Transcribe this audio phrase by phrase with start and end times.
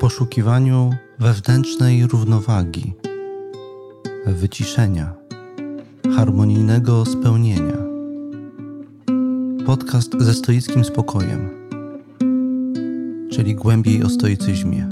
[0.00, 2.94] poszukiwaniu wewnętrznej równowagi,
[4.26, 5.14] wyciszenia,
[6.16, 7.76] harmonijnego spełnienia.
[9.66, 11.50] Podcast ze stoickim spokojem,
[13.30, 14.88] czyli głębiej o stoicyzmie.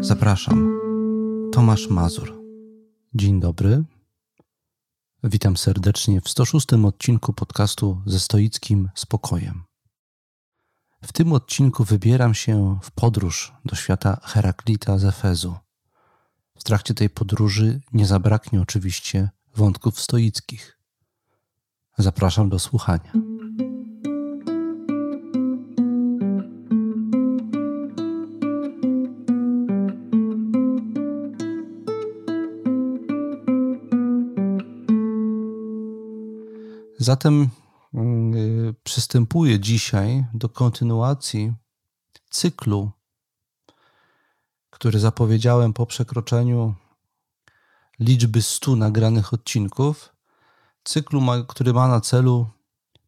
[0.00, 0.80] Zapraszam,
[1.52, 2.42] Tomasz Mazur.
[3.14, 3.84] Dzień dobry.
[5.24, 9.75] Witam serdecznie w 106 odcinku podcastu ze stoickim spokojem.
[11.02, 15.56] W tym odcinku wybieram się w podróż do świata Heraklita z Efezu.
[16.58, 20.78] W trakcie tej podróży nie zabraknie oczywiście wątków stoickich.
[21.98, 23.12] Zapraszam do słuchania.
[36.98, 37.48] Zatem
[38.86, 41.54] Przystępuję dzisiaj do kontynuacji
[42.30, 42.90] cyklu,
[44.70, 46.74] który zapowiedziałem po przekroczeniu
[48.00, 50.12] liczby 100 nagranych odcinków.
[50.84, 52.46] Cyklu, który ma na celu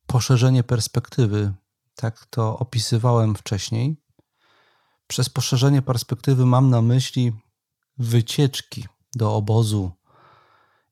[0.06, 1.52] poszerzenie perspektywy.
[1.94, 3.96] Tak to opisywałem wcześniej.
[5.06, 7.32] Przez poszerzenie perspektywy mam na myśli
[7.98, 9.90] wycieczki do obozu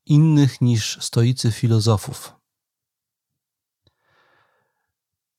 [0.05, 2.36] innych niż stoicy filozofów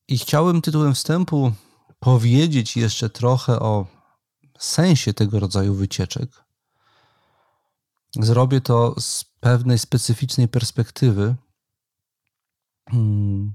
[0.08, 1.52] I chciałem tytułem wstępu
[1.98, 3.86] powiedzieć jeszcze trochę o
[4.58, 6.44] sensie tego rodzaju wycieczek.
[8.16, 11.36] Zrobię to z pewnej specyficznej perspektywy,
[12.90, 13.54] hmm,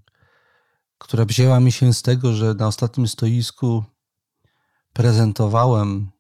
[0.98, 3.84] która wzięła mi się z tego, że na ostatnim stoisku
[4.94, 6.12] prezentowałem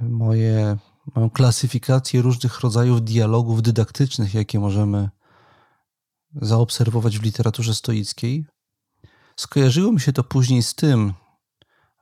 [0.00, 0.78] moje,
[1.14, 5.10] moją klasyfikację różnych rodzajów dialogów dydaktycznych, jakie możemy
[6.34, 8.46] zaobserwować w literaturze stoickiej.
[9.36, 11.14] Skojarzyło mi się to później z tym,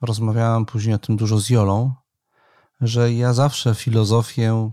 [0.00, 1.94] rozmawiałem później o tym dużo z Jolą,
[2.80, 4.70] że ja zawsze filozofię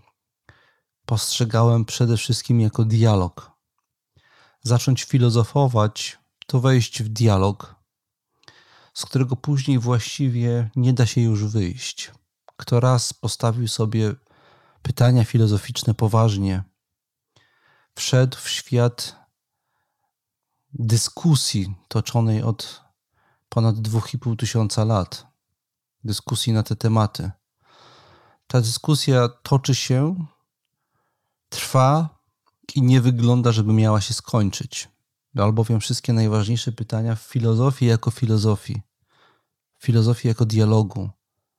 [1.06, 3.52] postrzegałem przede wszystkim jako dialog.
[4.64, 6.17] Zacząć filozofować
[6.48, 7.76] to wejść w dialog,
[8.93, 12.11] z którego później właściwie nie da się już wyjść.
[12.58, 14.16] Kto raz postawił sobie
[14.82, 16.64] pytania filozoficzne poważnie,
[17.95, 19.20] wszedł w świat
[20.73, 22.82] dyskusji toczonej od
[23.49, 25.27] ponad 2,5 tysiąca lat,
[26.04, 27.32] dyskusji na te tematy.
[28.48, 30.26] Ta dyskusja toczy się,
[31.49, 32.10] trwa
[32.76, 34.89] i nie wygląda, żeby miała się skończyć,
[35.37, 38.81] albowiem wszystkie najważniejsze pytania w filozofii jako filozofii,
[39.80, 41.10] filozofii jako dialogu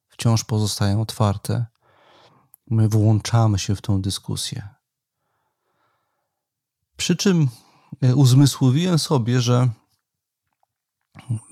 [0.08, 1.66] wciąż pozostają otwarte.
[2.70, 4.68] My włączamy się w tą dyskusję.
[6.96, 7.48] Przy czym
[8.16, 9.68] uzmysłowiłem sobie, że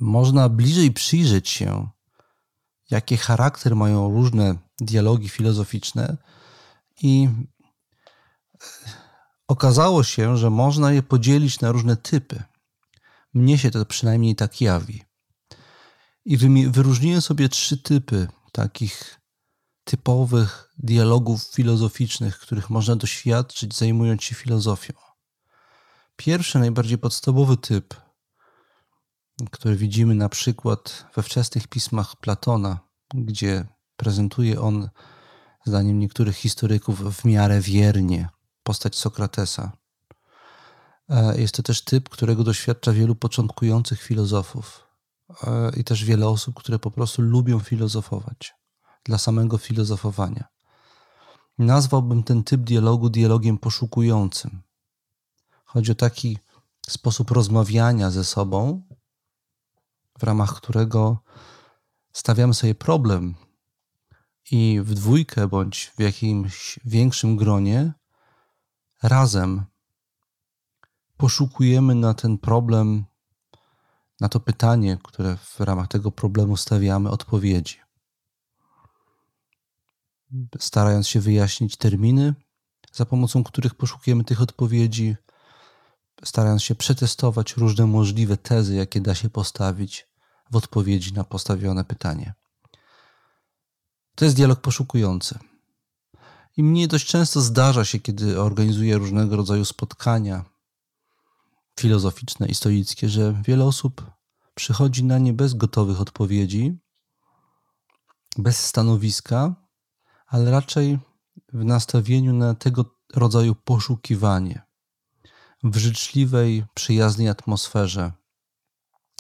[0.00, 1.88] można bliżej przyjrzeć się,
[2.91, 6.16] jakie charakter mają różne dialogi filozoficzne,
[7.03, 8.66] i e,
[9.49, 12.43] okazało się, że można je podzielić na różne typy.
[13.34, 15.03] Mnie się to przynajmniej tak jawi.
[16.25, 16.37] I
[16.71, 19.21] wyróżniłem sobie trzy typy takich
[19.84, 25.09] typowych dialogów filozoficznych, których można doświadczyć zajmując się filozofią.
[26.20, 27.94] Pierwszy, najbardziej podstawowy typ,
[29.50, 32.78] który widzimy na przykład we wczesnych pismach Platona,
[33.14, 33.66] gdzie
[33.97, 34.91] prezentuje on,
[35.66, 38.28] zdaniem niektórych historyków, w miarę wiernie
[38.62, 39.72] postać Sokratesa.
[41.08, 44.87] E, jest to też typ, którego doświadcza wielu początkujących filozofów
[45.47, 48.54] e, i też wiele osób, które po prostu lubią filozofować
[49.04, 50.44] dla samego filozofowania.
[51.58, 54.69] Nazwałbym ten typ dialogu dialogiem poszukującym.
[55.72, 56.38] Chodzi o taki
[56.88, 58.82] sposób rozmawiania ze sobą,
[60.19, 61.19] w ramach którego
[62.12, 63.34] stawiamy sobie problem
[64.50, 67.92] i w dwójkę bądź w jakimś większym gronie
[69.03, 69.64] razem
[71.16, 73.04] poszukujemy na ten problem,
[74.20, 77.76] na to pytanie, które w ramach tego problemu stawiamy, odpowiedzi.
[80.58, 82.34] Starając się wyjaśnić terminy,
[82.93, 85.16] za pomocą których poszukujemy tych odpowiedzi,
[86.25, 90.08] starając się przetestować różne możliwe tezy, jakie da się postawić
[90.50, 92.34] w odpowiedzi na postawione pytanie.
[94.14, 95.38] To jest dialog poszukujący.
[96.56, 100.44] I mnie dość często zdarza się, kiedy organizuję różnego rodzaju spotkania
[101.81, 104.11] filozoficzne i stoickie, że wiele osób
[104.55, 106.78] przychodzi na nie bez gotowych odpowiedzi,
[108.38, 109.55] bez stanowiska,
[110.26, 110.99] ale raczej
[111.52, 112.84] w nastawieniu na tego
[113.14, 114.69] rodzaju poszukiwanie
[115.62, 118.12] w życzliwej, przyjaznej atmosferze,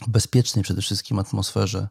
[0.06, 1.88] bezpiecznej przede wszystkim atmosferze,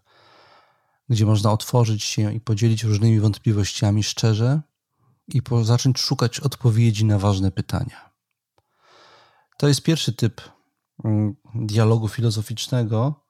[1.09, 4.61] gdzie można otworzyć się i podzielić różnymi wątpliwościami szczerze
[5.27, 8.09] i zacząć szukać odpowiedzi na ważne pytania.
[9.57, 10.41] To jest pierwszy typ
[11.03, 13.29] mm, dialogu filozoficznego,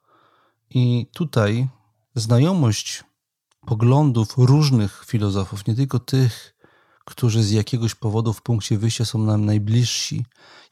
[0.69, 1.67] i tutaj
[2.15, 3.03] znajomość
[3.65, 6.55] poglądów różnych filozofów, nie tylko tych,
[7.09, 10.25] którzy z jakiegoś powodu w punkcie wyjścia są nam najbliżsi,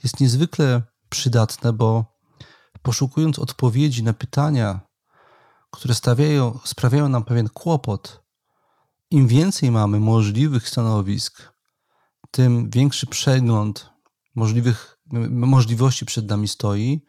[0.04, 2.06] jest niezwykle przydatne, bo
[2.81, 4.80] poszukując odpowiedzi na pytania,
[5.72, 8.24] które stawiają, sprawiają nam pewien kłopot,
[9.12, 11.54] im więcej mamy możliwych stanowisk,
[12.31, 13.89] tym większy przegląd
[14.36, 14.98] możliwych,
[15.30, 17.06] możliwości przed nami stoi,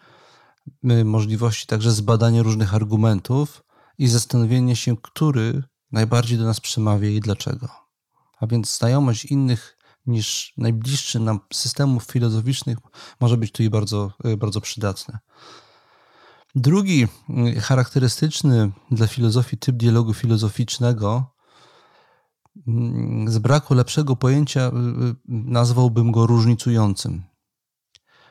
[1.04, 3.64] możliwości także zbadania różnych argumentów
[3.98, 7.87] i zastanowienie się, który najbardziej do nas przemawia i dlaczego.
[8.40, 12.78] A więc znajomość innych niż najbliższy nam systemów filozoficznych
[13.20, 15.18] może być tu i bardzo, y, bardzo przydatne.
[16.54, 17.08] Drugi
[17.56, 21.34] y, charakterystyczny dla filozofii typ dialogu filozoficznego,
[22.66, 24.70] mm, z braku lepszego pojęcia, y,
[25.28, 27.22] nazwałbym go różnicującym.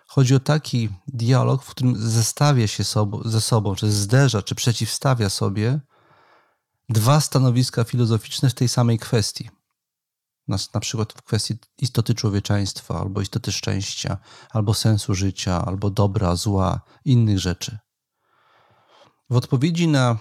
[0.08, 5.30] Chodzi o taki dialog, w którym zestawia się sobą, ze sobą, czy zderza, czy przeciwstawia
[5.30, 5.80] sobie
[6.90, 9.50] dwa stanowiska filozoficzne w tej samej kwestii.
[10.48, 14.18] Na, na przykład w kwestii istoty człowieczeństwa, albo istoty szczęścia,
[14.50, 17.78] albo sensu życia, albo dobra, zła, innych rzeczy.
[19.30, 20.18] W odpowiedzi na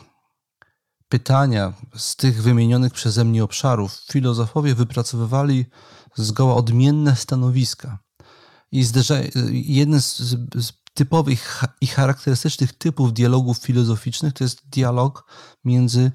[1.09, 5.67] pytania z tych wymienionych przeze mnie obszarów, filozofowie wypracowywali
[6.15, 7.99] zgoła odmienne stanowiska.
[8.73, 8.85] I
[9.75, 10.17] jeden z,
[10.55, 15.25] z typowych i charakterystycznych typów dialogów filozoficznych to jest dialog
[15.65, 16.13] między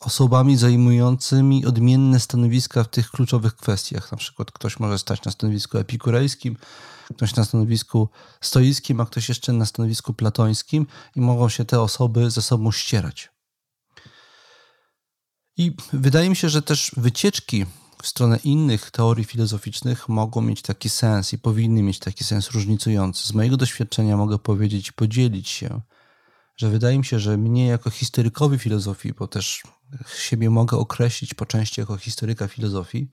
[0.00, 4.12] osobami zajmującymi odmienne stanowiska w tych kluczowych kwestiach.
[4.12, 6.56] Na przykład ktoś może stać na stanowisku epikurejskim,
[7.14, 8.08] ktoś na stanowisku
[8.40, 10.86] stoickim, a ktoś jeszcze na stanowisku platońskim
[11.16, 13.30] i mogą się te osoby ze sobą ścierać.
[15.56, 17.66] I wydaje mi się, że też wycieczki
[18.02, 23.28] w stronę innych teorii filozoficznych mogą mieć taki sens i powinny mieć taki sens różnicujący.
[23.28, 25.80] Z mojego doświadczenia mogę powiedzieć podzielić się,
[26.56, 29.62] że wydaje mi się, że mnie jako historykowi filozofii, bo też
[30.18, 33.08] siebie mogę określić po części jako historyka filozofii,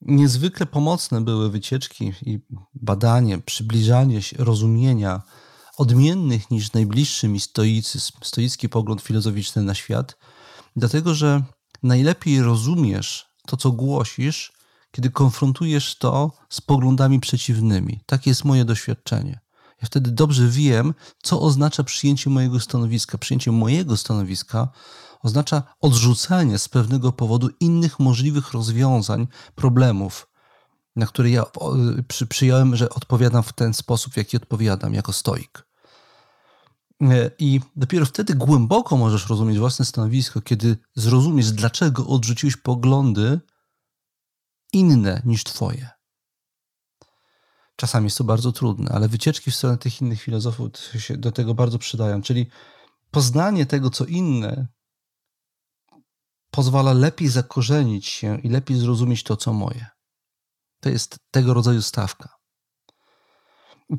[0.00, 2.40] niezwykle pomocne były wycieczki i
[2.74, 5.22] badanie, przybliżanie rozumienia
[5.76, 10.16] odmiennych niż najbliższy mi stoicyzm, stoicki pogląd filozoficzny na świat,
[10.76, 11.42] dlatego że
[11.82, 14.52] najlepiej rozumiesz to, co głosisz,
[14.90, 18.00] kiedy konfrontujesz to z poglądami przeciwnymi.
[18.06, 19.40] Takie jest moje doświadczenie.
[19.82, 23.18] Ja wtedy dobrze wiem, co oznacza przyjęcie mojego stanowiska.
[23.18, 24.68] Przyjęcie mojego stanowiska
[25.22, 30.28] oznacza odrzucenie z pewnego powodu innych możliwych rozwiązań problemów,
[30.96, 31.44] na które ja
[32.08, 35.66] przy, przyjąłem, że odpowiadam w ten sposób, w jaki odpowiadam, jako stoik.
[37.02, 43.40] E, I dopiero wtedy głęboko możesz rozumieć własne stanowisko, kiedy zrozumiesz, dlaczego odrzuciłeś poglądy
[44.72, 46.01] inne niż Twoje.
[47.82, 51.54] Czasami jest to bardzo trudne, ale wycieczki w stronę tych innych filozofów się do tego
[51.54, 52.22] bardzo przydają.
[52.22, 52.46] Czyli
[53.10, 54.66] poznanie tego, co inne,
[56.50, 59.86] pozwala lepiej zakorzenić się i lepiej zrozumieć to, co moje.
[60.80, 62.28] To jest tego rodzaju stawka.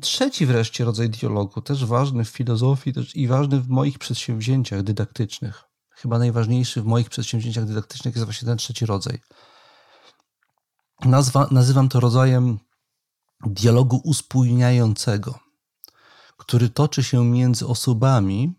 [0.00, 5.64] Trzeci wreszcie rodzaj dialogu, też ważny w filozofii też i ważny w moich przedsięwzięciach dydaktycznych.
[5.90, 9.18] Chyba najważniejszy w moich przedsięwzięciach dydaktycznych jest właśnie ten trzeci rodzaj.
[11.04, 12.58] Nazwa, nazywam to rodzajem
[13.46, 15.38] dialogu uspójniającego,
[16.36, 18.54] który toczy się między osobami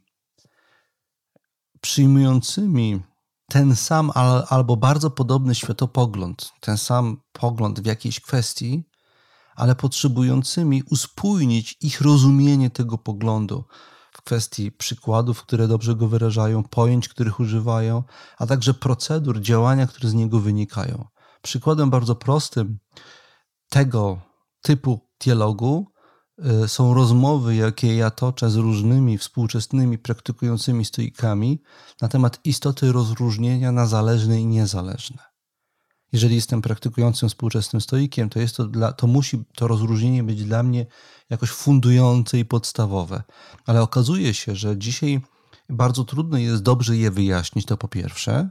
[1.81, 3.01] przyjmującymi
[3.49, 4.11] ten sam
[4.49, 8.83] albo bardzo podobny światopogląd, ten sam pogląd w jakiejś kwestii,
[9.55, 13.63] ale potrzebującymi uspójnić ich rozumienie tego poglądu
[14.11, 18.03] w kwestii przykładów, które dobrze go wyrażają, pojęć, których używają,
[18.37, 21.05] a także procedur działania, które z niego wynikają.
[21.41, 22.79] Przykładem bardzo prostym
[23.69, 24.21] tego
[24.65, 25.87] typu dialogu
[26.63, 31.61] y, są rozmowy, jakie ja toczę z różnymi współczesnymi praktykującymi stoikami
[32.01, 35.35] na temat istoty rozróżnienia na zależne i niezależne
[36.15, 40.63] jeżeli jestem praktykującym współczesnym stoikiem, to, jest to, dla, to musi to rozróżnienie być dla
[40.63, 40.85] mnie
[41.29, 43.23] jakoś fundujące i podstawowe.
[43.65, 45.21] Ale okazuje się, że dzisiaj
[45.69, 48.49] bardzo trudno jest dobrze je wyjaśnić, to po pierwsze,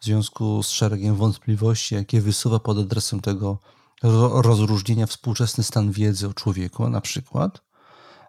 [0.00, 3.58] w związku z szeregiem wątpliwości, jakie wysuwa pod adresem tego
[4.32, 7.62] rozróżnienia współczesny stan wiedzy o człowieku, na przykład,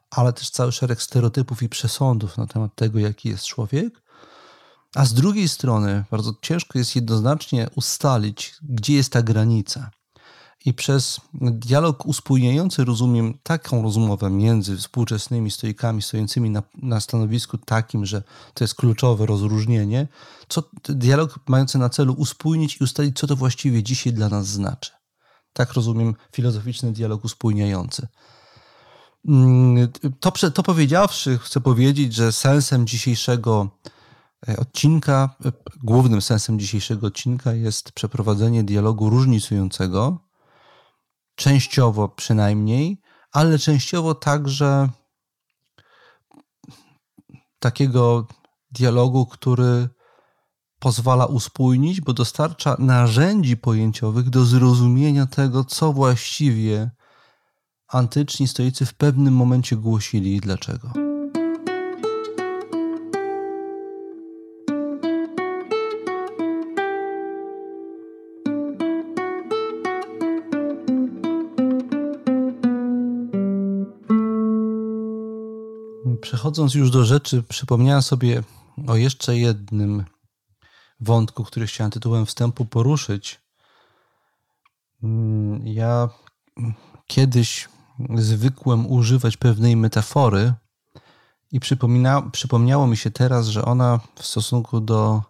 [0.09, 4.01] ale też cały szereg stereotypów i przesądów na temat tego, jaki jest człowiek,
[4.95, 9.91] a z drugiej strony bardzo ciężko jest jednoznacznie ustalić, gdzie jest ta granica.
[10.65, 18.05] I przez dialog uspójniający rozumiem taką rozmowę między współczesnymi stoikami stojącymi na, na stanowisku takim,
[18.05, 18.23] że
[18.53, 20.07] to jest kluczowe rozróżnienie,
[20.47, 25.00] co dialog mający na celu uspójnić i ustalić, co to właściwie dzisiaj dla nas znaczy.
[25.53, 28.07] Tak rozumiem filozoficzny dialog uspójniający.
[29.27, 33.69] Mm, to, to powiedziawszy, chcę powiedzieć, że sensem dzisiejszego
[34.49, 35.51] e, odcinka, e,
[35.83, 40.17] głównym sensem dzisiejszego odcinka jest przeprowadzenie dialogu różnicującego,
[41.35, 44.89] częściowo przynajmniej, ale częściowo także
[47.59, 48.27] takiego
[48.71, 49.89] dialogu, który
[50.81, 56.89] pozwala uspójnić, bo dostarcza narzędzi pojęciowych do zrozumienia tego, co właściwie
[57.87, 60.93] antyczni stoicy w pewnym momencie głosili i dlaczego.
[76.21, 78.43] Przechodząc już do rzeczy, przypomniałem sobie
[78.87, 80.03] o jeszcze jednym
[81.01, 83.41] wątku, który chciałem tytułem wstępu poruszyć.
[85.03, 86.09] Mm, ja
[87.07, 87.69] kiedyś
[88.15, 90.53] zwykłem używać pewnej metafory
[91.51, 95.21] i przypomina, przypomniało mi się teraz, że ona w stosunku do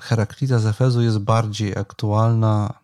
[0.00, 2.74] Heraklita z Efezu jest bardziej aktualna,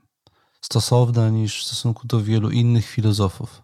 [0.61, 3.63] stosowna niż w stosunku do wielu innych filozofów.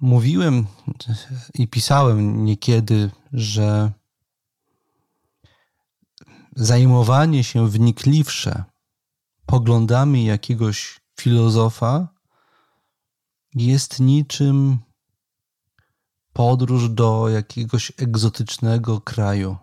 [0.00, 0.66] Mówiłem
[1.54, 3.92] i pisałem niekiedy, że
[6.56, 8.64] zajmowanie się wnikliwsze
[9.46, 12.08] poglądami jakiegoś filozofa
[13.54, 14.78] jest niczym
[16.32, 19.56] podróż do jakiegoś egzotycznego kraju,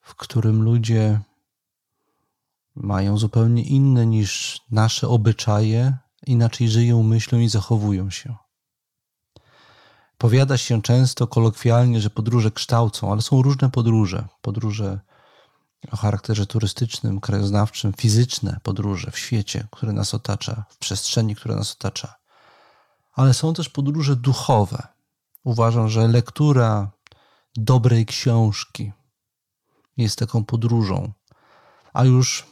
[0.00, 1.20] w którym ludzie
[2.74, 8.34] mają zupełnie inne niż nasze obyczaje, inaczej żyją, myślą i zachowują się.
[10.18, 14.28] Powiada się często kolokwialnie, że podróże kształcą, ale są różne podróże.
[14.40, 15.00] Podróże
[15.90, 21.72] o charakterze turystycznym, krajoznawczym, fizyczne podróże w świecie, które nas otacza, w przestrzeni, która nas
[21.72, 22.14] otacza.
[23.14, 24.88] Ale są też podróże duchowe.
[25.44, 26.90] Uważam, że lektura
[27.56, 28.92] dobrej książki
[29.96, 31.12] jest taką podróżą,
[31.92, 32.46] a już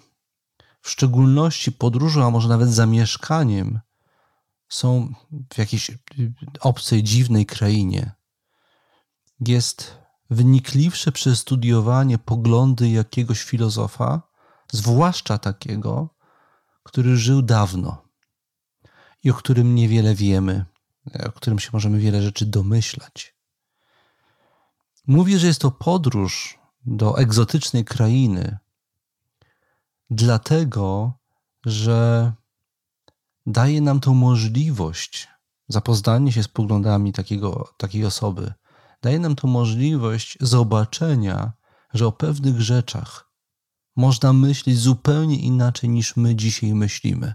[0.81, 3.81] w szczególności podróżą, a może nawet zamieszkaniem,
[4.69, 5.13] są
[5.55, 5.91] w jakiejś
[6.61, 8.13] obcej, dziwnej krainie.
[9.41, 9.99] Jest
[10.31, 14.23] wnikliwsze przestudiowanie poglądy jakiegoś filozofa,
[14.73, 16.09] zwłaszcza takiego,
[16.83, 18.03] który żył dawno
[19.25, 20.65] i o którym niewiele wiemy,
[21.27, 23.35] o którym się możemy wiele rzeczy domyślać.
[25.07, 28.59] Mówię, że jest to podróż do egzotycznej krainy,
[30.11, 31.13] dlatego,
[31.67, 32.33] że
[33.47, 35.29] daje nam tą możliwość
[35.69, 38.53] zapoznania się z poglądami takiego, takiej osoby,
[39.07, 41.53] daje nam to możliwość zobaczenia,
[41.95, 43.31] że o pewnych rzeczach
[43.97, 47.35] można myśleć zupełnie inaczej niż my dzisiaj myślimy.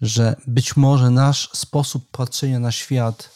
[0.00, 3.30] Że być może nasz sposób patrzenia na świat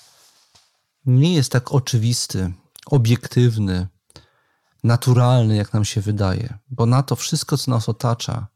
[1.06, 2.52] nie jest tak oczywisty,
[2.86, 3.88] obiektywny,
[4.84, 8.46] naturalny, jak nam się wydaje, bo na to wszystko, co nas otacza,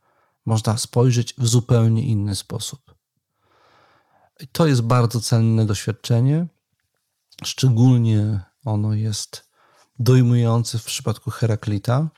[0.47, 2.95] można spojrzeć w zupełnie inny sposób.
[4.41, 6.47] I to jest bardzo cenne doświadczenie,
[7.45, 9.51] Szczególnie ono jest
[9.99, 12.09] dojmujące w przypadku Heraklita,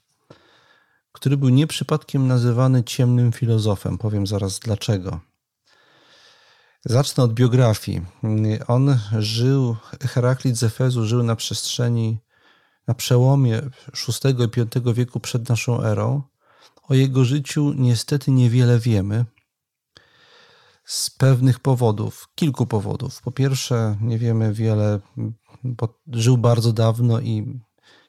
[1.13, 3.99] który był nie przypadkiem nazywany ciemnym filozofem.
[3.99, 5.21] Powiem zaraz dlaczego.
[6.85, 8.03] Zacznę od biografii.
[8.67, 12.19] On żył, Heraklit z Efezu żył na przestrzeni,
[12.87, 13.63] na przełomie
[14.25, 16.23] VI i V wieku przed naszą erą.
[16.83, 19.25] O jego życiu niestety niewiele wiemy
[20.85, 23.23] z pewnych powodów, kilku powodów.
[23.23, 25.01] Po pierwsze, nie wiemy wiele,
[25.65, 27.61] bo żył bardzo dawno i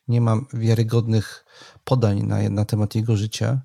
[0.08, 1.46] nie mam wiarygodnych
[1.84, 3.62] podań na, na temat jego życia.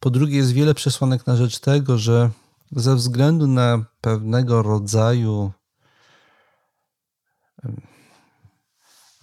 [0.00, 2.30] Po drugie, jest wiele przesłanek na rzecz tego, że
[2.72, 5.52] ze względu na pewnego rodzaju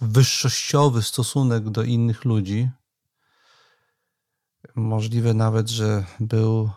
[0.00, 2.70] wyższościowy stosunek do innych ludzi,
[4.74, 6.70] możliwe nawet, że był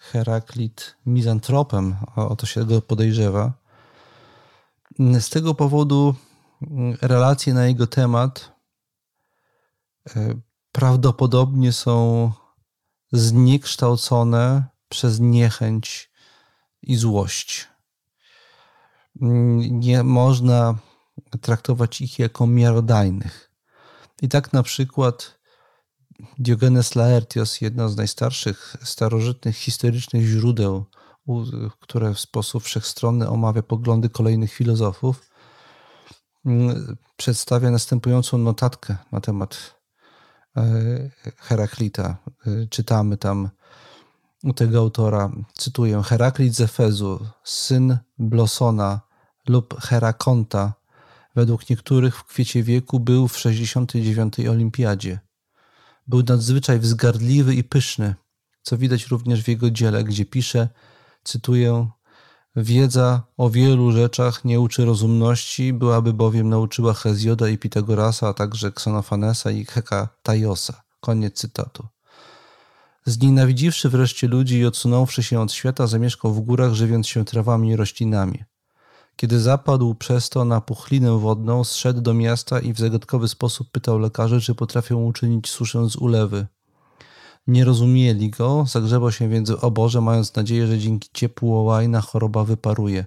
[0.00, 3.52] Heraklit mizantropem, o to się go podejrzewa.
[5.20, 6.14] Z tego powodu
[6.62, 8.52] mm, relacje na jego temat
[10.16, 10.34] e,
[10.72, 12.32] prawdopodobnie są
[13.12, 16.10] zniekształcone przez niechęć
[16.82, 17.68] i złość.
[19.22, 20.74] Mm, nie można
[21.40, 23.50] traktować ich jako miarodajnych.
[24.22, 25.39] I tak na przykład
[26.38, 30.84] Diogenes Laertios, jedno z najstarszych starożytnych historycznych źródeł,
[31.80, 35.30] które w sposób wszechstronny omawia poglądy kolejnych filozofów,
[36.46, 39.80] mm, przedstawia następującą notatkę na temat
[40.56, 40.62] e,
[41.36, 42.16] Heraklita.
[42.46, 43.50] E, czytamy tam
[44.44, 49.00] u tego autora, cytuję, Heraklit z Efezu, syn Blosona
[49.48, 50.72] lub Herakonta,
[51.34, 54.40] według niektórych w kwiecie wieku był w 69.
[54.40, 55.20] olimpiadzie.
[56.10, 58.14] Był nadzwyczaj wzgardliwy i pyszny,
[58.62, 60.68] co widać również w jego dziele, gdzie pisze,
[61.24, 61.88] cytuję,
[62.56, 68.72] Wiedza o wielu rzeczach nie uczy rozumności, byłaby bowiem nauczyła Hezjoda i Pitagorasa, a także
[68.72, 70.82] Ksonofanesa i Hekatajosa.
[71.00, 71.86] Koniec cytatu.
[73.06, 77.76] Znienawidziwszy wreszcie ludzi i odsunąwszy się od świata, zamieszkał w górach, żywiąc się trawami i
[77.76, 78.44] roślinami.
[79.20, 83.98] Kiedy zapadł przez to na puchlinę wodną, zszedł do miasta i w zagadkowy sposób pytał
[83.98, 86.46] lekarzy, czy potrafią uczynić suszę z ulewy.
[87.46, 92.44] Nie rozumieli go, zagrzebał się więc w oborze, mając nadzieję, że dzięki ciepłu łajna choroba
[92.44, 93.04] wyparuje.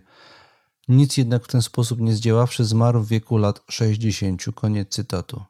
[0.87, 4.43] Nic jednak w ten sposób nie zdziaławszy, zmarł w wieku lat 60.
[4.55, 5.43] Koniec cytatu.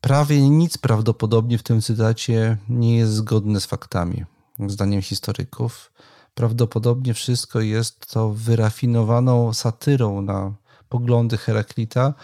[0.00, 4.24] Prawie nic prawdopodobnie w tym cytacie nie jest zgodne z faktami,
[4.66, 5.92] zdaniem historyków.
[6.34, 10.54] Prawdopodobnie wszystko jest to wyrafinowaną satyrą na
[10.88, 12.14] poglądy Heraklita,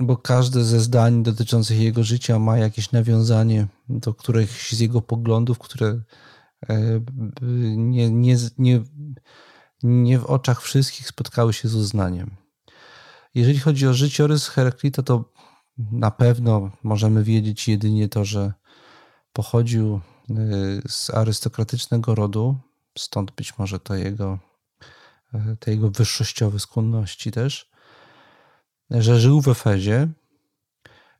[0.00, 5.58] bo każde ze zdań dotyczących jego życia ma jakieś nawiązanie do któregoś z jego poglądów,
[5.58, 6.00] które
[6.68, 7.00] e,
[7.76, 8.82] nie, nie, nie,
[9.82, 12.30] nie w oczach wszystkich spotkały się z uznaniem.
[13.34, 15.24] Jeżeli chodzi o życiorys Heraklita, to
[15.78, 18.52] na pewno możemy wiedzieć jedynie to, że
[19.32, 20.34] pochodził e,
[20.88, 22.56] z arystokratycznego rodu,
[22.98, 24.38] stąd być może to jego,
[25.34, 27.72] e, te jego wyższościowe skłonności też
[29.00, 30.08] że żył w Efezie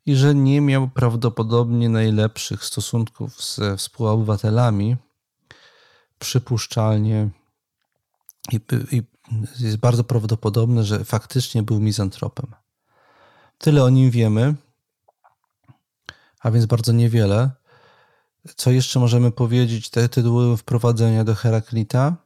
[0.06, 4.96] i że nie miał prawdopodobnie najlepszych stosunków ze współobywatelami.
[6.18, 7.30] Przypuszczalnie
[8.52, 8.60] i,
[8.96, 9.02] i
[9.60, 12.46] jest bardzo prawdopodobne, że faktycznie był mizantropem.
[13.58, 14.54] Tyle o nim wiemy,
[16.40, 17.50] a więc bardzo niewiele.
[18.56, 19.90] Co jeszcze możemy powiedzieć?
[19.90, 22.16] Te tytuły wprowadzenia do Heraklita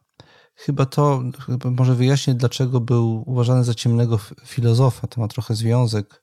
[0.57, 5.07] Chyba to chyba może wyjaśnię, dlaczego był uważany za ciemnego filozofa.
[5.07, 6.22] To ma trochę związek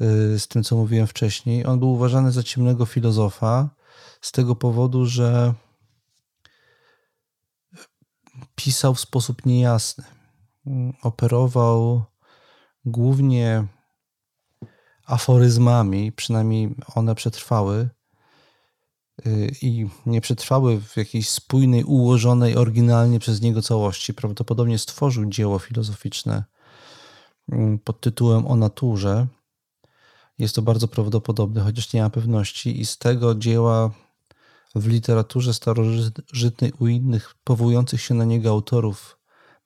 [0.00, 1.66] y, z tym, co mówiłem wcześniej.
[1.66, 3.70] On był uważany za ciemnego filozofa
[4.20, 5.54] z tego powodu, że
[8.54, 10.04] pisał w sposób niejasny.
[11.02, 12.04] Operował
[12.84, 13.66] głównie
[15.06, 17.88] aforyzmami, przynajmniej one przetrwały,
[19.62, 24.14] i nie przetrwały w jakiejś spójnej, ułożonej oryginalnie przez niego całości.
[24.14, 26.44] Prawdopodobnie stworzył dzieło filozoficzne
[27.52, 29.26] mm, pod tytułem O naturze.
[30.38, 33.90] Jest to bardzo prawdopodobne, chociaż nie ma pewności, i z tego dzieła
[34.74, 39.18] w literaturze starożytnej u innych powołujących się na niego autorów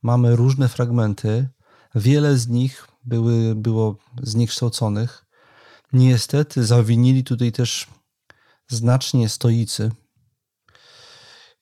[0.03, 1.49] mamy różne fragmenty.
[1.95, 5.25] Wiele z nich były, było zniekształconych.
[5.93, 7.87] Niestety zawinili tutaj też
[8.69, 9.91] znacznie stoicy.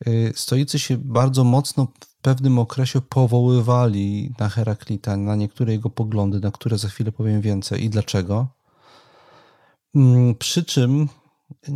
[0.06, 6.40] Y, stoicy się bardzo mocno w pewnym okresie powoływali na Heraklita, na niektóre jego poglądy,
[6.40, 8.46] na które za chwilę powiem więcej i dlaczego.
[9.94, 11.08] Mm, przy czym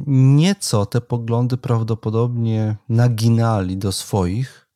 [0.06, 4.68] nieco te poglądy prawdopodobnie naginali do swoich,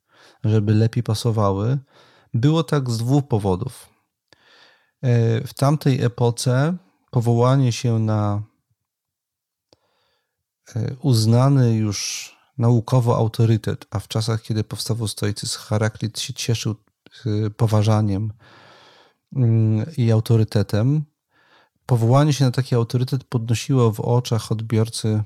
[0.44, 1.78] żeby lepiej pasowały.
[2.34, 3.88] Było tak z dwóch powodów.
[5.04, 6.76] Y, w tamtej epoce
[7.10, 8.42] powołanie się na
[11.00, 16.74] uznany już naukowo autorytet, a w czasach, kiedy powstawał stoicyzm, Heraklit się cieszył
[17.26, 18.32] e, poważaniem
[19.36, 21.04] mm, i autorytetem.
[21.86, 25.22] Powołanie się na taki autorytet podnosiło w oczach odbiorcy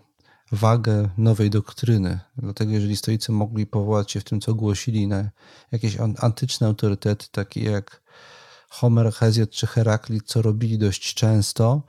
[0.53, 2.21] wagę nowej doktryny.
[2.37, 5.31] Dlatego, jeżeli stoicy mogli powołać się w tym, co głosili, na
[5.73, 8.03] jakieś antyczne autorytety, takie jak
[8.69, 11.83] Homer, Hezjot czy Heraklit, co robili dość często,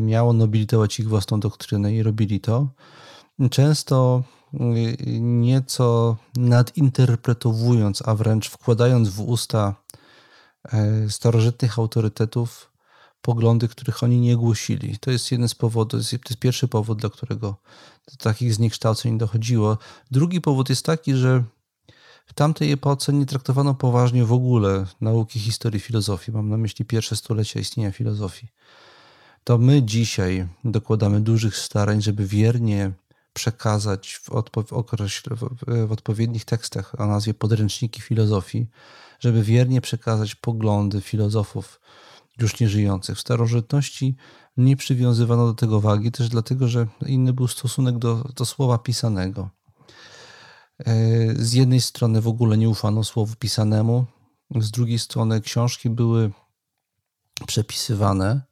[0.00, 2.68] miało nobilitować ich własną doktrynę i robili to.
[3.50, 4.22] Często
[4.54, 9.74] y, nieco nadinterpretowując, a wręcz wkładając w usta
[10.72, 12.72] e, starożytnych autorytetów
[13.22, 14.98] poglądy, których oni nie głosili.
[14.98, 17.56] To jest jeden z powodów, to jest pierwszy powód, dla którego
[18.10, 19.78] do takich zniekształceń dochodziło.
[20.10, 21.44] Drugi powód jest taki, że
[22.26, 26.32] w tamtej epoce nie traktowano poważnie w ogóle nauki historii filozofii.
[26.32, 28.48] Mam na myśli pierwsze stulecia istnienia filozofii
[29.48, 32.92] to my dzisiaj dokładamy dużych starań, żeby wiernie
[33.32, 34.68] przekazać w, odpo w,
[35.86, 38.66] w odpowiednich tekstach o nazwie podręczniki filozofii,
[39.20, 41.80] żeby wiernie przekazać poglądy filozofów
[42.38, 43.16] już nieżyjących.
[43.16, 44.16] W starożytności
[44.56, 49.50] nie przywiązywano do tego wagi, też dlatego, że inny był stosunek do, do słowa pisanego.
[50.78, 50.94] E,
[51.34, 54.06] z jednej strony w ogóle nie ufano słowu pisanemu,
[54.56, 56.30] z drugiej strony książki były
[57.46, 58.47] przepisywane.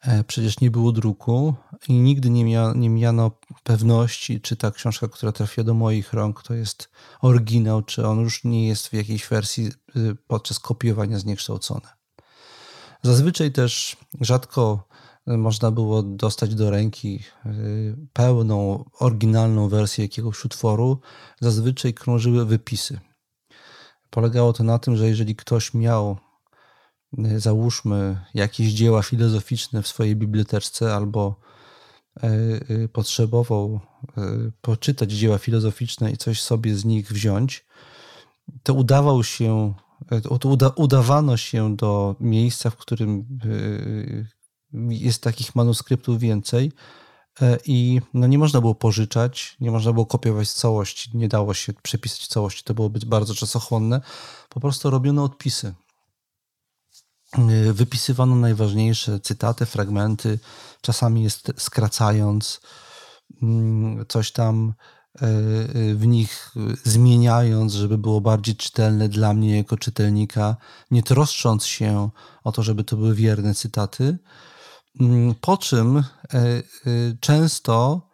[0.00, 1.54] E, przecież nie było druku
[1.88, 3.30] i nigdy nie, mia, nie miano
[3.62, 8.44] pewności, czy ta książka, która trafia do moich rąk, to jest oryginał, czy on już
[8.44, 11.86] nie jest w jakiejś wersji y, podczas kopiowania zniekształcony.
[13.02, 14.88] Zazwyczaj też rzadko
[15.36, 21.00] można było dostać do ręki y, pełną, oryginalną wersję jakiegoś utworu.
[21.40, 23.00] Zazwyczaj krążyły wypisy.
[24.10, 26.27] Polegało to na tym, że jeżeli ktoś miał, y,
[27.36, 31.40] załóżmy, jakieś dzieła filozoficzne w swojej biblioteczce albo
[32.24, 33.80] y, potrzebował
[34.60, 37.64] poczytać dzieła filozoficzne i coś sobie z nich wziąć,
[38.62, 39.74] to udawał się,
[40.40, 43.38] to uda, udawano się do miejsca, w którym
[44.88, 46.72] jest takich manuskryptów więcej
[47.40, 51.72] e, i no nie można było pożyczać, nie można było kopiować całości, nie dało się
[51.72, 54.00] przepisać całości, to byłoby bardzo czasochłonne.
[54.48, 55.74] Po prostu robiono odpisy.
[57.32, 60.38] E, wypisywano najważniejsze cytaty, fragmenty,
[60.80, 62.60] czasami jest skracając,
[63.42, 64.74] mm, coś tam
[65.14, 65.20] e,
[65.94, 70.56] w nich zmieniając, żeby było bardziej czytelne dla mnie jako czytelnika,
[70.90, 72.10] nie troszcząc się
[72.44, 74.18] o to, żeby to były wierne cytaty,
[75.00, 76.04] Mm, po czym
[77.20, 78.08] często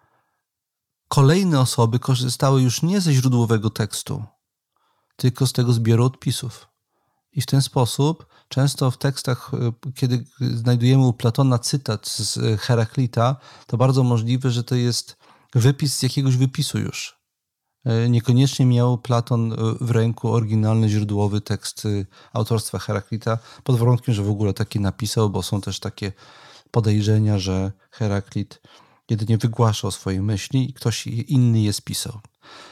[1.08, 4.24] kolejne osoby korzystały już nie ze źródłowego tekstu,
[5.16, 6.68] tylko z tego zbioru odpisów.
[7.34, 13.36] I w ten sposób często w tekstach, e, kiedy znajdujemy u Platona cytat z Heraklita,
[13.66, 15.16] to bardzo możliwe, że to jest
[15.54, 17.24] wypis z jakiegoś wypisu już.
[18.08, 21.88] Niekoniecznie miał Platon w ręku oryginalny, źródłowy tekst
[22.32, 26.12] autorstwa Heraklita, pod warunkiem, że w ogóle taki napisał, bo są też takie
[26.70, 28.60] podejrzenia, że Heraklit
[29.10, 32.20] jedynie wygłaszał swoje myśli i ktoś inny je spisał.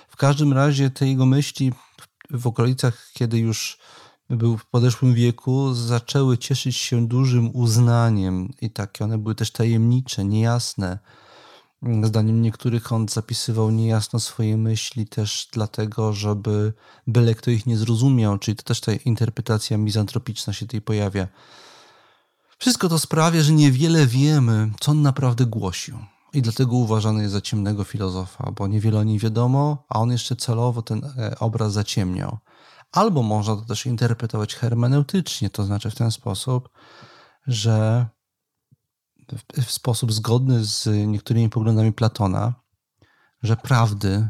[0.09, 1.73] W każdym razie te jego myśli
[2.31, 3.79] w okolicach, kiedy już
[4.31, 10.25] był w podeszłym wieku, zaczęły cieszyć się dużym uznaniem i takie one były też tajemnicze,
[10.25, 10.99] niejasne.
[12.03, 16.73] Zdaniem niektórych on zapisywał niejasno swoje myśli też dlatego, żeby
[17.07, 21.29] byle kto ich nie zrozumiał, czyli to też ta interpretacja mizantropiczna się tutaj pojawia.
[22.59, 25.99] Wszystko to sprawia, że niewiele wiemy, co on naprawdę głosił.
[26.35, 30.37] I dlatego uważany jest za ciemnego filozofa, bo niewiele o nim wiadomo, a on jeszcze
[30.37, 32.39] celowo ten e, obraz zaciemniał.
[32.93, 36.69] Albo można to też interpretować hermeneutycznie, to znaczy w ten sposób,
[37.47, 38.07] że
[39.67, 42.55] w sposób zgodny z niektórymi poglądami Platona,
[43.43, 44.29] że prawdy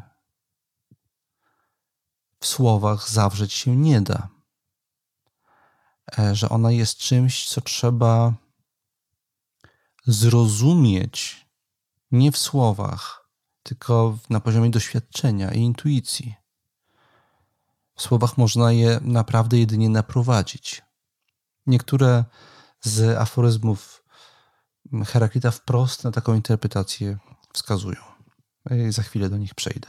[2.40, 4.28] w słowach zawrzeć się nie da.
[6.18, 8.34] E, że ona jest czymś, co trzeba
[10.06, 11.46] zrozumieć
[12.10, 13.28] nie w słowach,
[13.62, 16.41] tylko na poziomie doświadczenia i intuicji.
[18.02, 20.82] W słowach można je naprawdę jedynie naprowadzić.
[21.66, 22.24] Niektóre
[22.80, 24.04] z aforyzmów
[25.04, 27.18] Heraklita wprost na taką interpretację
[27.52, 28.00] wskazują.
[28.88, 29.88] Za chwilę do nich przejdę.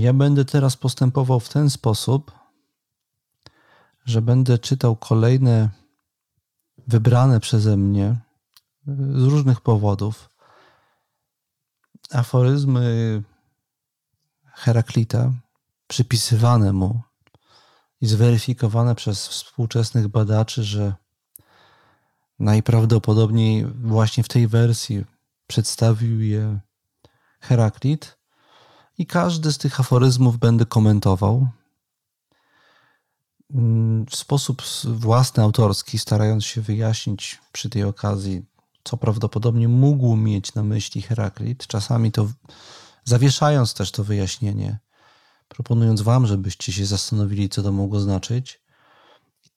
[0.00, 2.39] Ja będę teraz postępował w ten sposób,
[4.10, 5.68] że będę czytał kolejne
[6.86, 8.16] wybrane przeze mnie
[8.86, 10.30] z różnych powodów.
[12.12, 13.22] Aforyzmy
[14.44, 15.32] Heraklita
[15.86, 17.00] przypisywane mu
[18.00, 20.94] i zweryfikowane przez współczesnych badaczy, że
[22.38, 25.04] najprawdopodobniej właśnie w tej wersji
[25.46, 26.60] przedstawił je
[27.40, 28.18] Heraklit.
[28.98, 31.48] I każdy z tych aforyzmów będę komentował
[34.10, 38.42] w sposób własny, autorski, starając się wyjaśnić przy tej okazji,
[38.84, 42.28] co prawdopodobnie mógł mieć na myśli Heraklit, czasami to
[43.04, 44.78] zawieszając też to wyjaśnienie,
[45.48, 48.60] proponując Wam, żebyście się zastanowili, co to mogło znaczyć.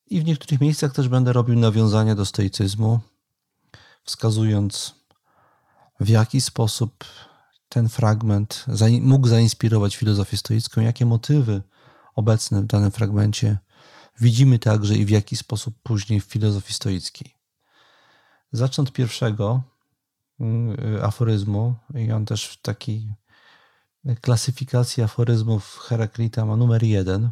[0.08, 3.00] I w niektórych miejscach też będę robił nawiązania do stoicyzmu,
[4.04, 4.96] wskazując,
[6.00, 7.04] w jaki sposób
[7.70, 8.66] ten fragment
[9.02, 11.62] mógł zainspirować filozofię stoicką, jakie motywy
[12.16, 13.58] obecne w danym fragmencie
[14.20, 17.36] widzimy także i w jaki sposób później w filozofii stoickiej.
[18.52, 19.62] Zacznę od pierwszego
[20.40, 23.14] mm, aforyzmu i on też w takiej
[24.22, 27.32] klasyfikacji aforyzmów Heraklita ma numer jeden.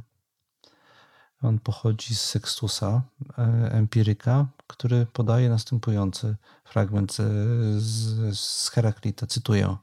[1.41, 3.01] On pochodzi z Sextusa,
[3.37, 7.17] e, empiryka, który podaje następujący fragment
[7.77, 9.27] z, z Heraklita.
[9.27, 9.77] Cytuję.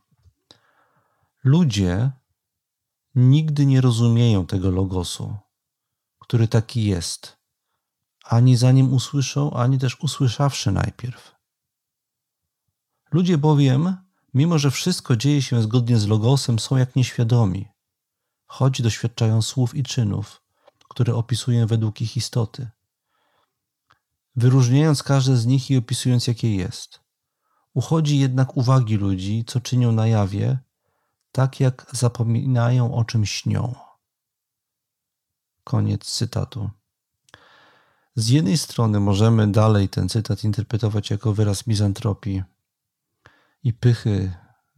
[1.44, 2.10] Ludzie
[3.14, 5.36] nigdy nie rozumieją tego logosu,
[6.28, 7.36] który taki jest,
[8.24, 11.34] ani zanim usłyszą, ani też usłyszawszy najpierw.
[13.12, 13.96] Ludzie bowiem,
[14.34, 17.68] mimo że wszystko dzieje się zgodnie z logosem, są jak nieświadomi,
[18.46, 20.42] choć doświadczają słów i czynów,
[20.88, 22.70] które opisują według ich istoty
[24.38, 27.00] wyróżniając każde z nich i opisując, jakie jest.
[27.74, 30.58] Uchodzi jednak uwagi ludzi, co czynią na jawie,
[31.32, 33.74] tak jak zapominają o czym śnią.
[35.68, 36.70] Koniec cytatu.
[38.14, 42.42] Z jednej strony możemy dalej ten cytat interpretować jako wyraz mizantropii
[43.62, 44.32] i pychy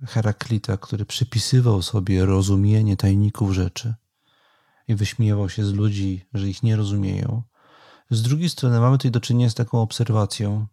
[0.07, 3.95] Heraklita, który przypisywał sobie rozumienie tajników rzeczy
[4.89, 7.43] i wyśmiewał się z ludzi, że ich nie rozumieją.
[8.11, 10.67] Z drugiej strony mamy tutaj do czynienia z taką obserwacją,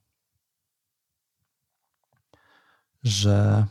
[3.03, 3.65] że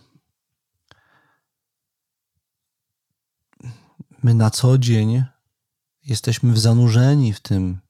[4.23, 5.36] my na co dzień
[6.07, 7.81] jesteśmy zanurzeni w tym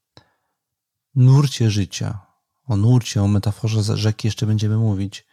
[1.14, 2.20] nurcie życia.
[2.66, 5.26] O nurcie, o metaforze rzeki jeszcze będziemy mówić.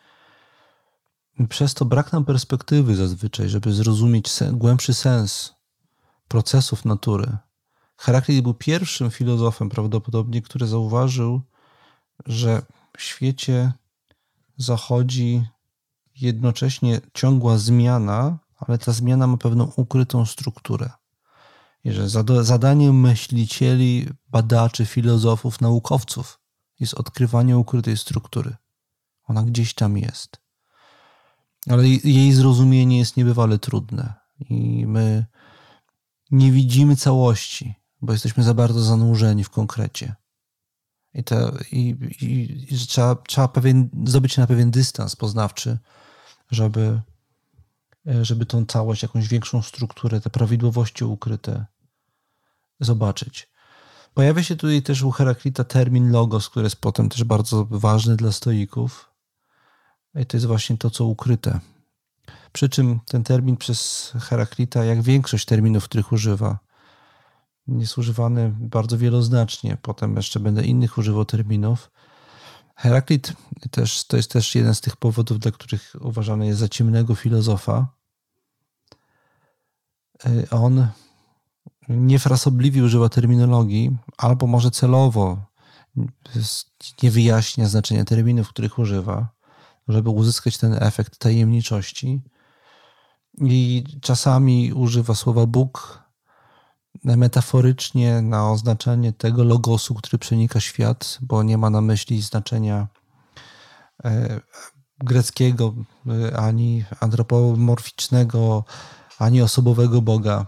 [1.49, 5.53] Przez to brak nam perspektywy zazwyczaj, żeby zrozumieć sen, głębszy sens
[6.27, 7.37] procesów natury.
[7.97, 11.41] Heraklit był pierwszym filozofem prawdopodobnie, który zauważył,
[12.25, 12.61] że
[12.97, 13.73] w świecie
[14.57, 15.47] zachodzi
[16.15, 20.89] jednocześnie ciągła zmiana, ale ta zmiana ma pewną ukrytą strukturę.
[21.83, 22.09] I że
[22.43, 26.39] zadaniem myślicieli, badaczy, filozofów, naukowców
[26.79, 28.55] jest odkrywanie ukrytej struktury.
[29.27, 30.41] Ona gdzieś tam jest.
[31.69, 34.13] Ale jej zrozumienie jest niebywale trudne
[34.49, 35.25] i my
[36.31, 40.15] nie widzimy całości bo jesteśmy za bardzo zanurzeni w konkrecie.
[41.13, 45.77] I, to, i, i, i trzeba, trzeba pewien, zdobyć się na pewien dystans poznawczy,
[46.51, 47.01] żeby,
[48.21, 51.65] żeby tą całość, jakąś większą strukturę, te prawidłowości ukryte
[52.83, 53.49] zobaczyć.
[54.13, 58.31] Pojawia się tutaj też u Heraklita termin logos, który jest potem też bardzo ważny dla
[58.31, 59.09] stoików.
[60.15, 61.59] I to jest właśnie to, co ukryte.
[62.51, 66.59] Przy czym ten termin przez Heraklita, jak większość terminów, których używa,
[67.67, 69.77] jest używany bardzo wieloznacznie.
[69.81, 71.91] Potem jeszcze będę innych używał terminów.
[72.75, 73.33] Heraklit
[73.71, 77.87] też, to jest też jeden z tych powodów, dla których uważany jest za ciemnego filozofa.
[80.25, 80.87] Y, on
[81.89, 85.45] niefrasobliwie używa terminologii, albo może celowo
[87.03, 89.29] nie wyjaśnia znaczenia terminów, których używa,
[89.87, 92.21] żeby uzyskać ten efekt tajemniczości.
[93.41, 96.03] I czasami używa słowa Bóg,
[97.03, 102.87] metaforycznie na oznaczenie tego logosu, który przenika świat, bo nie ma na myśli znaczenia
[104.03, 104.39] e,
[104.97, 105.73] greckiego,
[106.07, 108.63] e, ani antropomorficznego,
[109.19, 110.45] ani osobowego Boga,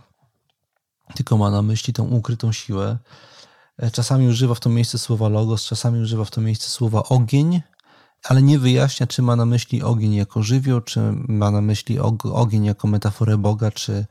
[1.13, 2.97] tylko ma na myśli tą ukrytą siłę.
[3.77, 7.61] E, czasami używa w to miejsce słowa logos, czasami używa w to miejsce słowa ogień,
[8.23, 12.65] ale nie wyjaśnia, czy ma na myśli ogień jako żywioł, czy ma na myśli ogień
[12.65, 14.05] jako metaforę Boga, czy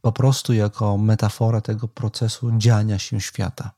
[0.00, 3.70] po prostu jako metafora tego procesu dziania się świata.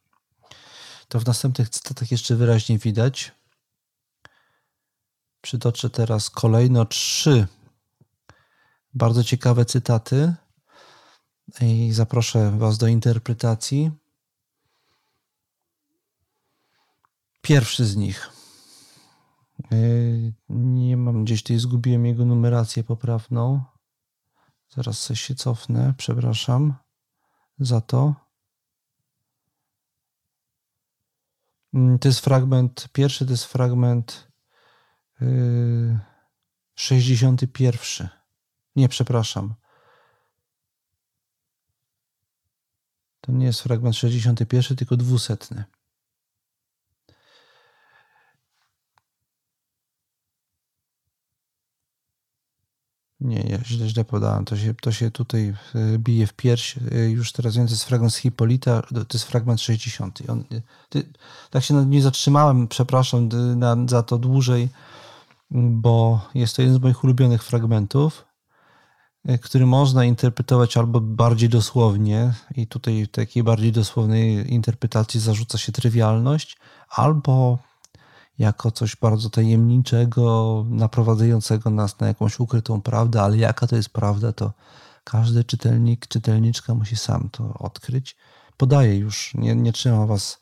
[1.09, 3.33] To w następnych cytatach jeszcze wyraźnie widać.
[5.41, 7.47] Przytoczę teraz kolejno trzy
[8.95, 10.35] bardzo ciekawe cytaty
[11.61, 13.91] i zaproszę Was do interpretacji.
[17.43, 18.31] Pierwszy z nich.
[19.71, 23.65] Yy, nie mam gdzieś tutaj, zgubiłem jego numerację poprawną.
[24.69, 26.75] Zaraz się cofnę, przepraszam
[27.59, 28.15] za to.
[31.75, 34.33] Mm, to jest fragment, pierwszy to jest fragment
[35.21, 35.99] yy,
[36.75, 38.09] 61.
[38.77, 39.55] Nie, przepraszam.
[43.27, 45.65] To nie jest fragment 61, tylko dwusetny.
[53.21, 54.45] Nie, ja źle, źle podałem.
[54.45, 56.77] To się, to się tutaj e, bije w pierś.
[56.93, 60.23] E, już teraz wiem, to jest fragment z Hipolita, to jest fragment 60.
[60.29, 61.13] On, e, ty,
[61.51, 64.69] tak się nie zatrzymałem, przepraszam na, za to dłużej,
[65.51, 68.25] bo jest to jeden z moich ulubionych fragmentów,
[69.43, 76.59] który można interpretować albo bardziej dosłownie, i tutaj takiej bardziej dosłownej interpretacji zarzuca się trywialność,
[76.89, 77.59] albo
[78.39, 84.33] jako coś bardzo tajemniczego, naprowadzającego nas na jakąś ukrytą prawdę, ale jaka to jest prawda,
[84.33, 84.53] to
[85.05, 88.17] każdy czytelnik, czytelniczka musi sam to odkryć.
[88.57, 90.41] Podaję już, nie, nie trzymam was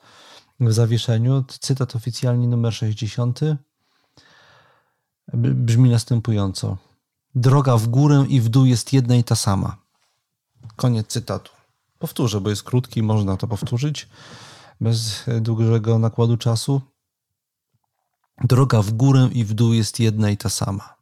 [0.61, 1.45] w zawieszeniu.
[1.61, 3.41] Cytat oficjalnie numer 60
[5.35, 6.77] brzmi następująco.
[7.35, 9.77] Droga w górę i w dół jest jedna i ta sama.
[10.77, 11.53] Koniec cytatu.
[11.99, 14.09] Powtórzę, bo jest krótki, można to powtórzyć
[14.81, 16.81] bez dłuższego nakładu czasu.
[18.45, 20.95] Droga w górę i w dół jest jedna i ta sama.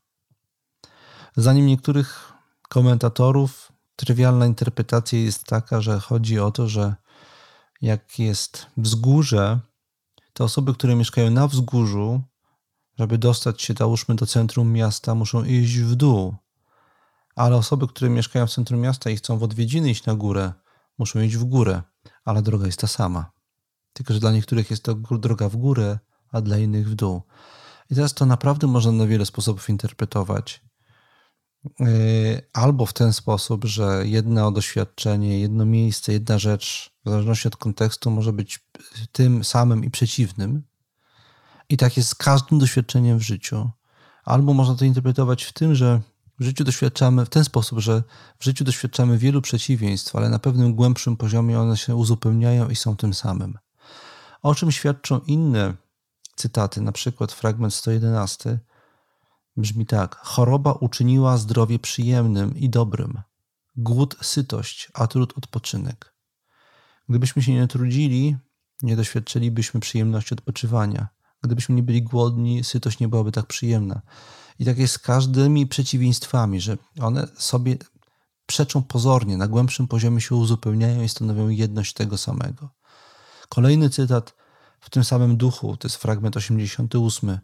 [1.37, 2.33] Zanim niektórych
[2.68, 6.95] komentatorów, trywialna interpretacja jest taka, że chodzi o to, że
[7.83, 9.61] jak jest wzgórze,
[10.33, 12.23] to osoby, które mieszkają na wzgórzu,
[13.02, 16.34] żeby dostać się, załóżmy, do centrum miasta, muszą iść w dół.
[17.36, 20.52] Ale osoby, które mieszkają w centrum miasta i chcą w odwiedziny iść na górę,
[20.98, 21.82] muszą iść w górę,
[22.24, 23.32] ale droga jest ta sama.
[23.92, 25.98] Tylko, że dla niektórych jest to droga w górę,
[26.32, 27.22] a dla innych w dół.
[27.90, 30.64] I teraz to naprawdę można na wiele sposobów interpretować.
[31.80, 31.86] Yy,
[32.52, 38.10] albo w ten sposób, że jedno doświadczenie, jedno miejsce, jedna rzecz, w zależności od kontekstu,
[38.10, 38.60] może być
[39.12, 40.71] tym samym i przeciwnym.
[41.72, 43.70] I tak jest z każdym doświadczeniem w życiu.
[44.24, 46.00] Albo można to interpretować w tym, że
[46.38, 48.02] w życiu doświadczamy w ten sposób, że
[48.38, 52.96] w życiu doświadczamy wielu przeciwieństw, ale na pewnym głębszym poziomie one się uzupełniają i są
[52.96, 53.58] tym samym.
[54.42, 55.74] O czym świadczą inne
[56.37, 58.58] cytaty, na przykład fragment 111
[59.56, 63.20] brzmi tak: Choroba uczyniła zdrowie przyjemnym i dobrym,
[63.76, 66.14] głód sytość, a trud odpoczynek.
[67.08, 68.37] Gdybyśmy się nie trudzili,
[68.82, 71.21] nie doświadczylibyśmy przyjemności odpoczywania.
[71.42, 74.02] Gdybyśmy nie byli głodni, sytość nie byłaby tak przyjemna.
[74.59, 77.76] I tak jest z każdymi przeciwieństwami, że one sobie
[78.46, 82.70] przeczą pozornie, na głębszym poziomie się uzupełniają i stanowią jedność tego samego.
[83.48, 84.35] Kolejny cytat
[84.81, 87.38] w tym samym duchu, to jest fragment 88.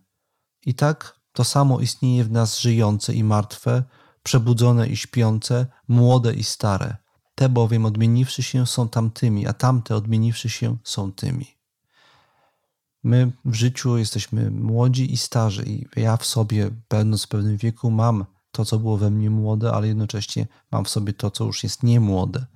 [0.66, 3.82] I tak to samo istnieje w nas żyjące i martwe,
[4.22, 6.96] przebudzone i śpiące, młode i stare.
[7.34, 11.57] Te bowiem odmieniwszy się są tamtymi, a tamte odmieniwszy się są tymi.
[13.04, 17.90] My w życiu jesteśmy młodzi i starzy, i ja w sobie, będąc w pewnym wieku,
[17.90, 21.62] mam to, co było we mnie młode, ale jednocześnie mam w sobie to, co już
[21.62, 22.46] jest niemłode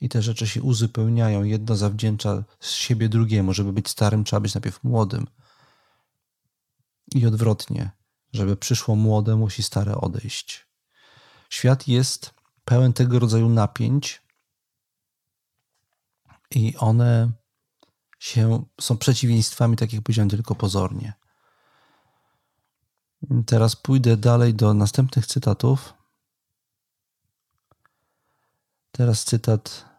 [0.00, 1.44] i te rzeczy się uzupełniają.
[1.44, 3.52] Jedno zawdzięcza z siebie drugiemu.
[3.52, 5.26] Żeby być starym, trzeba być najpierw młodym.
[7.14, 7.90] I odwrotnie.
[8.32, 10.66] Żeby przyszło młode, musi stare odejść.
[11.50, 14.22] Świat jest pełen tego rodzaju napięć
[16.50, 17.32] i one
[18.20, 21.12] się, są przeciwieństwami, tak jak powiedziałem, tylko pozornie.
[23.46, 25.94] Teraz pójdę dalej do następnych cytatów.
[28.92, 29.90] Teraz cytat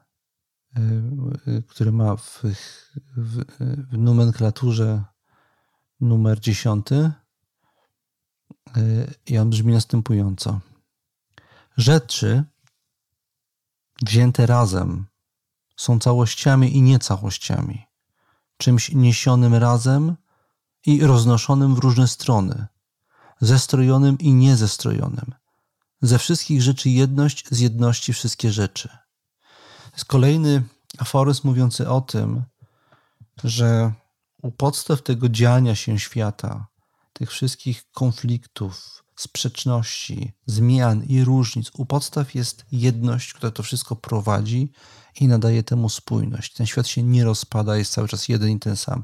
[0.77, 2.41] Y, y, który ma w,
[3.17, 3.43] w,
[3.91, 5.03] w nomenklaturze
[6.01, 7.13] numer 10 y,
[9.25, 10.59] i on brzmi następująco.
[11.77, 12.43] Rzeczy
[14.01, 15.05] wzięte razem
[15.75, 17.85] są całościami i niecałościami,
[18.61, 20.15] czymś niesionym razem
[20.85, 22.67] i roznoszonym w różne strony,
[23.41, 25.33] zestrojonym i niezestrojonym.
[26.01, 28.89] Ze wszystkich rzeczy jedność, z jedności wszystkie rzeczy
[29.93, 30.63] jest kolejny
[30.97, 32.43] aforyzm mówiący o tym,
[33.43, 33.93] że
[34.41, 36.67] u podstaw tego dziania się świata,
[37.13, 44.71] tych wszystkich konfliktów, sprzeczności, zmian i różnic, u podstaw jest jedność, która to wszystko prowadzi
[45.19, 46.53] i nadaje temu spójność.
[46.53, 49.03] Ten świat się nie rozpada, jest cały czas jeden i ten sam.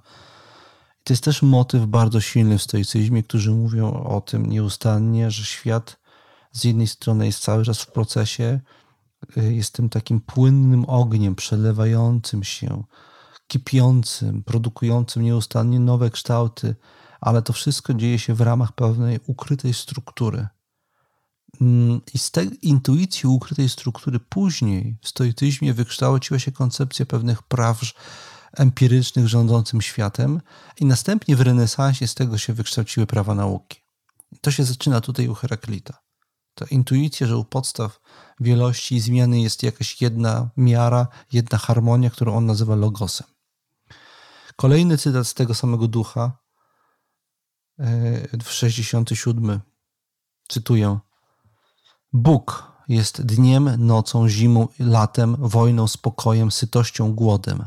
[1.04, 6.00] To jest też motyw bardzo silny w stoicyzmie, którzy mówią o tym nieustannie, że świat
[6.52, 8.60] z jednej strony jest cały czas w procesie,
[9.38, 12.84] Y, jest tym takim płynnym ogniem przelewającym się,
[13.48, 16.76] kipiącym, produkującym nieustannie nowe kształty,
[17.22, 20.48] ale to wszystko dzieje się w ramach pewnej ukrytej struktury.
[21.62, 27.82] Mm, I z tej intuicji ukrytej struktury później w stoicyzmie wykształciła się koncepcja pewnych praw
[28.54, 30.42] empirycznych rządzącym światem,
[30.80, 33.80] i następnie w renesansie z tego się wykształciły prawa nauki.
[34.42, 36.02] To się zaczyna tutaj u Heraklita.
[36.56, 38.00] Ta intuicja, że u podstaw
[38.40, 43.28] wielości i zmiany jest jakaś jedna miara, jedna harmonia, którą on nazywa logosem.
[44.56, 46.38] Kolejny cytat z tego samego ducha,
[48.44, 49.62] w 67.
[50.48, 51.00] Cytuję:
[52.14, 57.66] Bóg jest dniem, nocą, zimą, latem, wojną, spokojem, sytością, głodem,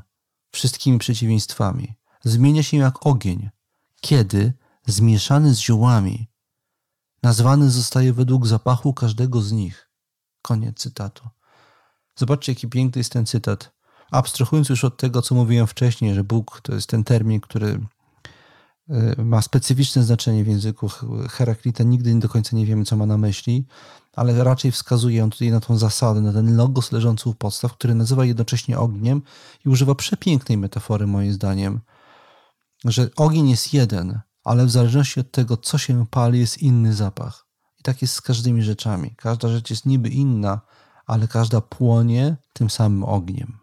[0.53, 1.94] wszystkimi przeciwieństwami.
[2.25, 3.50] Zmienia się jak ogień,
[4.00, 4.52] kiedy
[4.87, 6.31] zmieszany z ziołami,
[7.23, 9.90] nazwany zostaje według zapachu każdego z nich.
[10.42, 11.29] Koniec cytatu.
[12.17, 13.73] Zobaczcie, jaki piękny jest ten cytat.
[14.11, 17.87] Abstrahując już od tego, co mówiłem wcześniej, że Bóg to jest ten termin, który
[19.16, 20.88] ma specyficzne znaczenie w języku
[21.28, 21.84] Heraklita.
[21.84, 23.66] Nigdy do końca nie wiemy, co ma na myśli,
[24.12, 27.94] ale raczej wskazuje on tutaj na tą zasadę, na ten logos leżący u podstaw, który
[27.94, 29.22] nazywa jednocześnie ogniem
[29.66, 31.80] i używa przepięknej metafory, moim zdaniem,
[32.84, 37.46] że ogień jest jeden, ale w zależności od tego, co się pali, jest inny zapach.
[37.80, 39.14] I tak jest z każdymi rzeczami.
[39.16, 40.60] Każda rzecz jest niby inna,
[41.06, 43.60] ale każda płonie tym samym ogniem.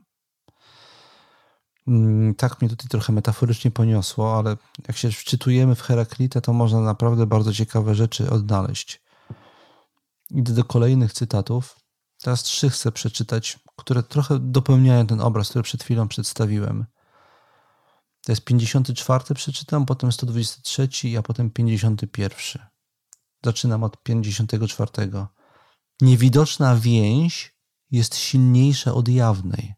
[1.87, 4.57] Mm, tak mnie tutaj trochę metaforycznie poniosło, ale
[4.87, 9.01] jak się wczytujemy w Heraklita, to można naprawdę bardzo ciekawe rzeczy odnaleźć.
[10.29, 11.79] Idę do kolejnych cytatów.
[12.21, 16.85] Teraz trzy chcę przeczytać, które trochę dopełniają ten obraz, który przed chwilą przedstawiłem.
[18.25, 22.65] To jest 54 przeczytam, potem 123, a potem 51.
[23.43, 24.91] Zaczynam od 54.
[26.01, 27.57] Niewidoczna więź
[27.91, 29.76] jest silniejsza od jawnej.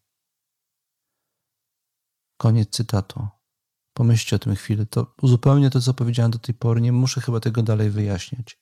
[2.39, 3.27] Koniec cytatu.
[3.93, 4.85] Pomyślcie o tym chwilę.
[4.85, 6.81] To uzupełnię to, co powiedziałem do tej pory.
[6.81, 8.59] Nie muszę chyba tego dalej wyjaśniać.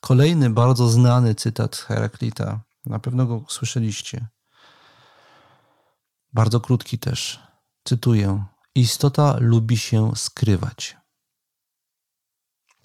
[0.00, 2.60] Kolejny bardzo znany cytat Heraklita.
[2.86, 4.26] Na pewno go słyszeliście.
[6.32, 7.40] Bardzo krótki też.
[7.84, 8.44] Cytuję.
[8.74, 10.96] Istota lubi się skrywać.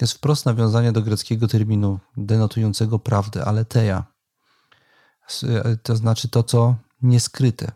[0.01, 4.05] Jest wprost nawiązanie do greckiego terminu denotującego prawdę, aletheia.
[5.83, 7.71] To znaczy to, co nieskryte,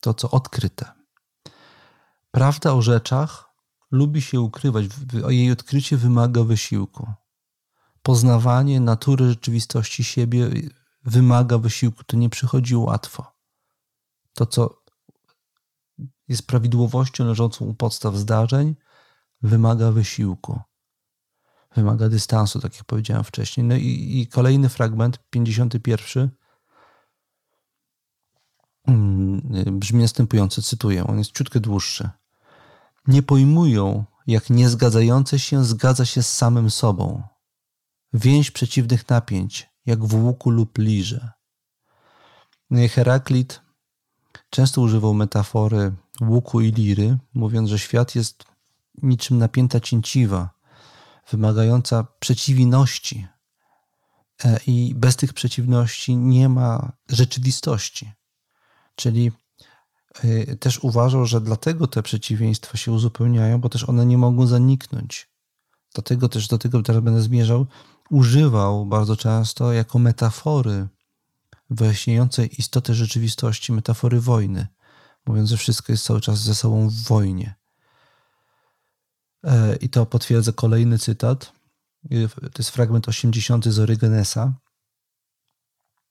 [0.00, 1.01] to, co odkryte.
[2.32, 3.48] Prawda o rzeczach
[3.90, 4.86] lubi się ukrywać,
[5.28, 7.12] jej odkrycie wymaga wysiłku.
[8.02, 10.50] Poznawanie natury rzeczywistości siebie
[11.04, 13.32] wymaga wysiłku, to nie przychodzi łatwo.
[14.34, 14.82] To, co
[16.28, 18.76] jest prawidłowością leżącą u podstaw zdarzeń,
[19.42, 20.60] wymaga wysiłku.
[21.76, 23.66] Wymaga dystansu, tak jak powiedziałem wcześniej.
[23.66, 26.30] No i, i kolejny fragment, 51,
[28.86, 32.10] mm, brzmi następująco, cytuję, on jest ciutkę dłuższy.
[33.06, 37.22] Nie pojmują, jak niezgadzające się zgadza się z samym sobą.
[38.12, 41.30] Więź przeciwnych napięć, jak w łuku lub liże.
[42.90, 43.60] Heraklit
[44.50, 48.44] często używał metafory łuku i liry, mówiąc, że świat jest
[49.02, 50.50] niczym napięta cięciwa,
[51.30, 53.26] wymagająca przeciwności.
[54.44, 58.12] E, I bez tych przeciwności nie ma rzeczywistości.
[58.94, 59.32] Czyli
[60.60, 65.28] też uważał, że dlatego te przeciwieństwa się uzupełniają, bo też one nie mogą zaniknąć.
[65.94, 67.66] Dlatego też do tego teraz będę zmierzał.
[68.10, 70.88] Używał bardzo często jako metafory
[71.70, 74.66] wyjaśniającej istotę rzeczywistości, metafory wojny
[75.26, 77.54] mówiąc, że wszystko jest cały czas ze sobą w wojnie.
[79.44, 81.52] E, I to potwierdza kolejny cytat.
[82.38, 84.52] To jest fragment 80 z Orygenesa.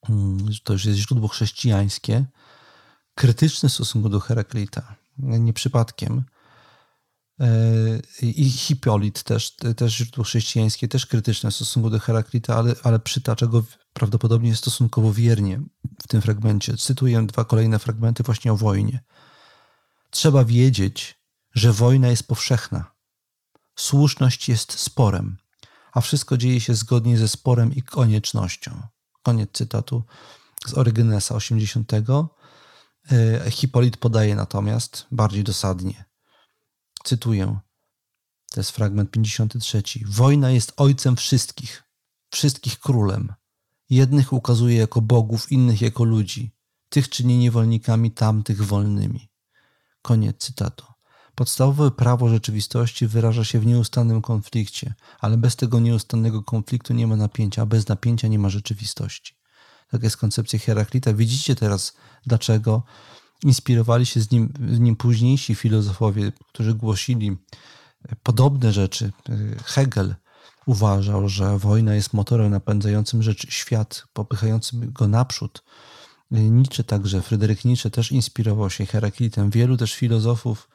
[0.10, 2.26] Mm, to już jest źródło chrześcijańskie.
[3.22, 4.96] Krytyczne w stosunku do Heraklita.
[5.18, 6.24] Nie przypadkiem.
[7.40, 7.48] E,
[8.22, 13.48] I Hipolit też, też źródło chrześcijańskie, też krytyczne w stosunku do Heraklita, ale, ale przytacza
[13.48, 13.64] go
[13.94, 15.62] prawdopodobnie stosunkowo wiernie
[16.04, 16.78] w tym fragmencie.
[16.78, 19.04] Cytuję dwa kolejne fragmenty właśnie o wojnie.
[20.10, 21.20] Trzeba wiedzieć,
[21.54, 22.92] że wojna jest powszechna.
[23.76, 25.38] Słuszność jest sporem,
[25.94, 28.82] a wszystko dzieje się zgodnie ze sporem i koniecznością.
[29.24, 30.04] Koniec cytatu
[30.68, 31.92] z Orygenesa 80.
[33.12, 36.06] E, Hipolit podaje natomiast bardziej dosadnie.
[37.04, 37.60] Cytuję.
[38.52, 39.84] To jest fragment 53.
[40.06, 41.84] Wojna jest ojcem wszystkich,
[42.30, 43.34] wszystkich królem.
[43.90, 46.52] Jednych ukazuje jako bogów, innych jako ludzi.
[46.90, 49.30] Tych czyni niewolnikami, tamtych wolnymi.
[50.02, 50.86] Koniec cytatu.
[51.36, 57.16] Podstawowe prawo rzeczywistości wyraża się w nieustannym konflikcie, ale bez tego nieustannego konfliktu nie ma
[57.16, 59.36] napięcia, a bez napięcia nie ma rzeczywistości.
[59.92, 61.14] Tak jest koncepcja Heraklita.
[61.14, 61.94] Widzicie teraz,
[62.26, 62.84] dlaczego
[63.44, 67.38] inspirowali się z nim, z nim późniejsi filozofowie, którzy głosili
[68.24, 69.12] podobne rzeczy.
[69.66, 70.16] Hegel
[70.66, 75.64] uważał, że wojna jest motorem napędzającym rzecz, świat, popychającym go naprzód.
[76.32, 79.50] Nietzsche także, Fryderyk Nietzsche też inspirował się Heraklitem.
[79.50, 80.70] Wielu też filozofów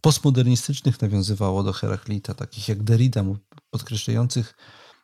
[0.00, 3.24] postmodernistycznych nawiązywało do Heraklita, takich jak Derrida,
[3.70, 4.54] podkreślających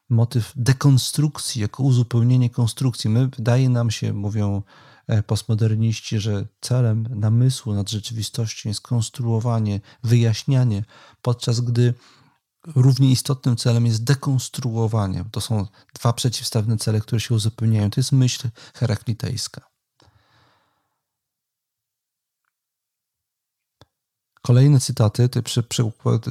[0.09, 3.11] motyw dekonstrukcji jako uzupełnienie konstrukcji.
[3.11, 4.63] My, wydaje nam się, mówią
[5.07, 10.85] e, postmoderniści, że celem namysłu nad rzeczywistością jest konstruowanie, wyjaśnianie,
[11.23, 11.95] podczas gdy
[12.67, 15.25] równie istotnym celem jest dekonstruowanie.
[15.31, 17.91] To są dwa przeciwstawne cele, które się uzupełniają.
[17.91, 19.78] To jest myśl heraklitejska.
[24.43, 25.83] Kolejne cytaty, ty przy, przy,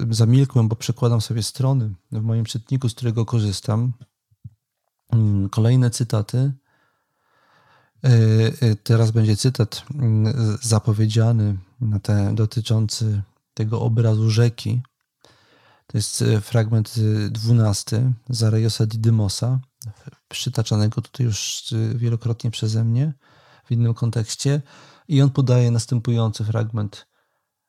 [0.09, 3.93] zamilkłem, bo przekładam sobie strony w moim czytniku, z którego korzystam.
[5.13, 6.53] Mm, kolejne cytaty.
[8.03, 8.09] E,
[8.61, 11.57] e, teraz będzie cytat mm, zapowiedziany
[12.01, 13.21] te, dotyczący
[13.53, 14.81] tego obrazu rzeki.
[15.87, 16.95] To jest e, fragment
[17.29, 19.59] dwunasty Zarejosa Didymosa,
[20.27, 21.63] przytaczanego tutaj już
[21.95, 23.13] wielokrotnie przeze mnie
[23.65, 24.61] w innym kontekście.
[25.07, 27.07] I on podaje następujący fragment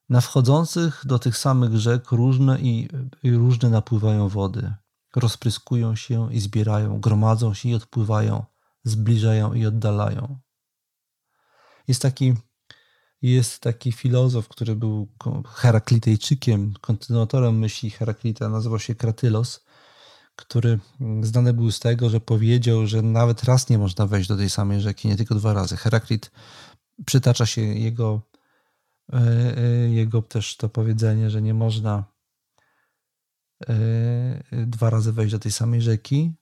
[0.08, 2.88] Na wchodzących do tych samych rzek różne i,
[3.22, 4.74] i różne napływają wody.
[5.16, 8.44] Rozpryskują się i zbierają, gromadzą się i odpływają,
[8.84, 10.38] zbliżają i oddalają.
[11.88, 12.34] Jest taki,
[13.22, 15.08] jest taki filozof, który był
[15.46, 19.64] Heraklitejczykiem, kontynuatorem myśli Heraklita, nazywał się Kratylos,
[20.36, 20.78] który
[21.22, 24.80] znany był z tego, że powiedział, że nawet raz nie można wejść do tej samej
[24.80, 25.76] rzeki, nie tylko dwa razy.
[25.76, 26.30] Heraklit
[27.06, 28.22] przytacza się jego,
[29.90, 32.04] jego też to powiedzenie, że nie można
[33.68, 36.34] e, dwa razy wejść do tej samej rzeki,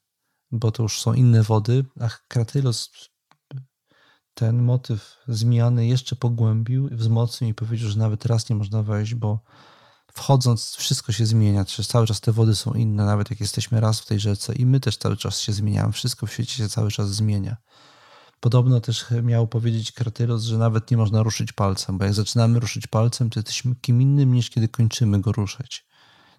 [0.50, 2.90] bo to już są inne wody, a Kratylos
[4.34, 9.40] ten motyw zmiany jeszcze pogłębił, wzmocnił i powiedział, że nawet raz nie można wejść, bo
[10.12, 14.06] wchodząc wszystko się zmienia, cały czas te wody są inne, nawet jak jesteśmy raz w
[14.06, 17.10] tej rzece i my też cały czas się zmieniamy, wszystko w świecie się cały czas
[17.10, 17.56] zmienia.
[18.46, 22.86] Podobno też miał powiedzieć Kratyros, że nawet nie można ruszyć palcem, bo jak zaczynamy ruszyć
[22.86, 25.86] palcem, to jesteśmy kim innym niż kiedy kończymy go ruszać,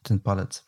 [0.04, 0.66] ten palec.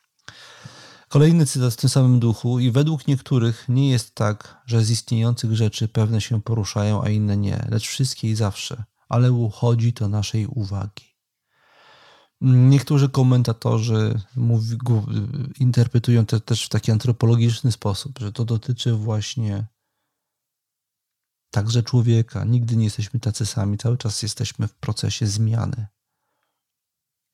[1.09, 5.55] Kolejny cytat w tym samym duchu i według niektórych nie jest tak, że z istniejących
[5.55, 10.47] rzeczy pewne się poruszają, a inne nie, lecz wszystkie i zawsze, ale uchodzi to naszej
[10.47, 11.15] uwagi.
[12.41, 14.77] Niektórzy komentatorzy mówi,
[15.59, 19.67] interpretują to też w taki antropologiczny sposób, że to dotyczy właśnie
[21.51, 22.43] także człowieka.
[22.43, 25.87] Nigdy nie jesteśmy tacy sami, cały czas jesteśmy w procesie zmiany.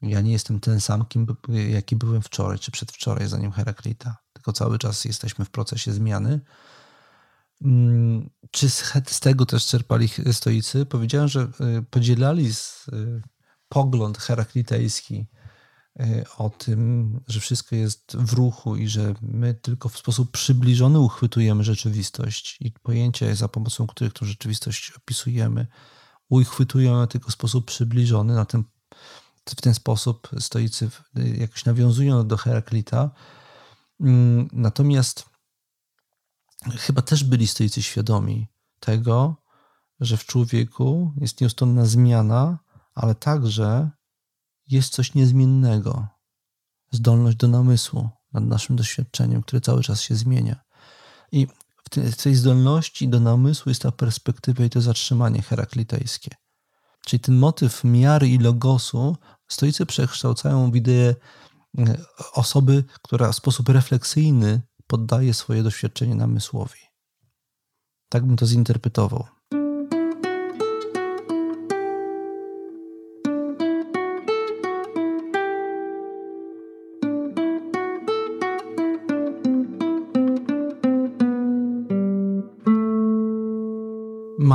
[0.01, 1.27] Ja nie jestem ten sam, kim,
[1.69, 6.41] jaki byłem wczoraj czy przedwczoraj, zanim Heraklita, tylko cały czas jesteśmy w procesie zmiany.
[7.61, 10.85] Mm, czy z, z tego też czerpali stoicy?
[10.85, 11.47] Powiedziałem, że
[11.79, 13.21] y, podzielali z, y,
[13.69, 15.27] pogląd heraklitejski
[16.37, 21.63] o tym, że wszystko jest w ruchu i że my tylko w sposób przybliżony uchwytujemy
[21.63, 25.67] rzeczywistość i pojęcia, za pomocą których tą rzeczywistość opisujemy,
[26.29, 28.35] uchwytujemy tylko w sposób przybliżony.
[28.35, 28.63] Na tym,
[29.49, 33.09] w ten sposób stoicy y, jakoś nawiązują do Heraklita.
[33.99, 35.25] Mm, natomiast
[36.77, 38.47] chyba też byli stoicy świadomi
[38.79, 39.35] tego,
[39.99, 42.59] że w człowieku jest nieustanna zmiana,
[42.93, 43.89] ale także
[44.67, 46.07] jest coś niezmiennego.
[46.91, 50.59] Zdolność do namysłu nad naszym doświadczeniem, które cały czas się zmienia.
[51.31, 51.47] I
[51.95, 56.35] w tej zdolności do namysłu jest ta perspektywa i to zatrzymanie heraklitejskie.
[57.05, 61.15] Czyli ten motyw miary i logosu stoicy przekształcają w ideę
[61.77, 61.97] e,
[62.33, 66.79] osoby, która w sposób refleksyjny poddaje swoje doświadczenie namysłowi.
[68.09, 69.34] Tak bym to zinterpretował.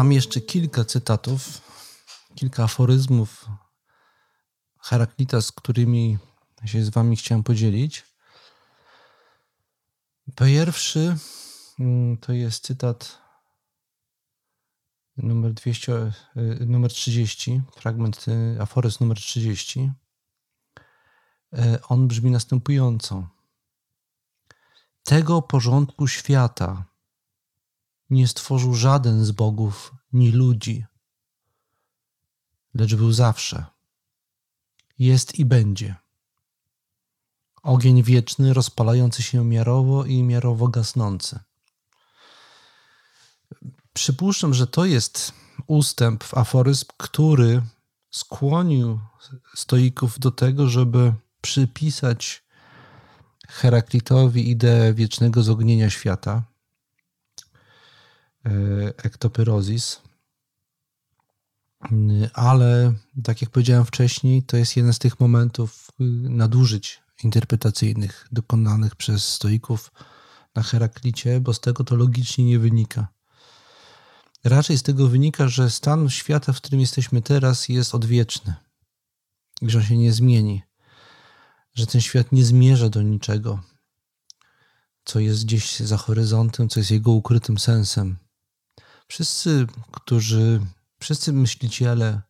[0.01, 1.61] Mam jeszcze kilka cytatów,
[2.34, 3.46] kilka aforyzmów
[4.78, 6.18] Heraklita, z którymi
[6.64, 8.05] się z wami chciałem podzielić.
[10.36, 11.16] Pierwszy
[11.80, 13.18] mm, to jest cytat
[15.16, 19.90] numer, 200, y, numer 30, fragment y, aforyzm numer 30.
[21.55, 23.28] Y, on brzmi następująco.
[25.03, 26.89] Tego porządku świata,
[28.11, 30.84] nie stworzył żaden z bogów ni ludzi,
[32.74, 33.64] lecz był zawsze.
[34.98, 35.96] Jest i będzie.
[37.62, 41.40] Ogień wieczny, rozpalający się miarowo i miarowo gasnący.
[43.92, 45.32] Przypuszczam, że to jest
[45.66, 47.62] ustęp w aforyzm, który
[48.11, 49.00] skłonił
[49.54, 52.44] stoików do tego, żeby przypisać
[53.48, 56.49] Heraklitowi ideę wiecznego zognienia świata,
[58.97, 60.03] ektopyrozis.
[62.34, 62.93] Ale
[63.24, 69.28] tak jak powiedziałem wcześniej, to jest jeden z tych momentów y, nadużyć interpretacyjnych dokonanych przez
[69.28, 69.93] stoików
[70.55, 73.09] na Heraklicie, bo z tego to logicznie nie wynika.
[74.45, 78.55] Raczej z tego wynika, że stan świata, w którym jesteśmy teraz, jest odwieczny,
[79.62, 80.62] że on się nie zmieni,
[81.74, 83.61] że ten świat nie zmierza do niczego,
[85.05, 88.16] co jest gdzieś za horyzontem, co jest jego ukrytym sensem.
[89.11, 90.61] Wszyscy, którzy,
[91.00, 92.22] wszyscy myśliciele,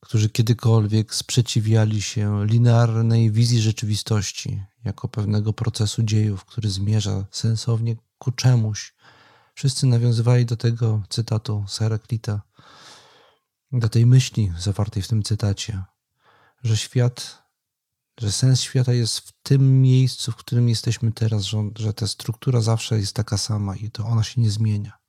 [0.00, 8.32] którzy kiedykolwiek sprzeciwiali się linearnej wizji rzeczywistości jako pewnego procesu dziejów, który zmierza sensownie ku
[8.32, 8.94] czemuś,
[9.54, 12.42] wszyscy nawiązywali do tego cytatu z Heraklita,
[13.72, 15.82] do tej myśli zawartej w tym cytacie,
[16.62, 17.42] że świat,
[18.20, 22.60] że sens świata jest w tym miejscu, w którym jesteśmy teraz, że, że ta struktura
[22.60, 24.99] zawsze jest taka sama i to ona się nie zmienia.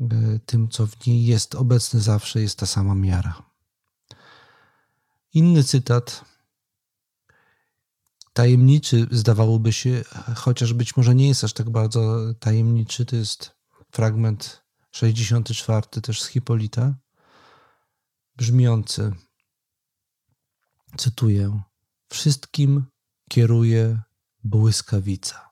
[0.00, 3.42] E, tym, co w niej jest obecne zawsze, jest ta sama miara.
[5.34, 6.24] Inny cytat,
[8.32, 10.04] tajemniczy zdawałoby się,
[10.36, 13.54] chociaż być może nie jest aż tak bardzo tajemniczy, to jest
[13.90, 16.94] fragment 64 też z Hipolita,
[18.36, 19.12] brzmiący,
[20.96, 21.62] cytuję,
[22.08, 22.84] wszystkim
[23.28, 24.02] kieruje
[24.44, 25.49] błyskawica.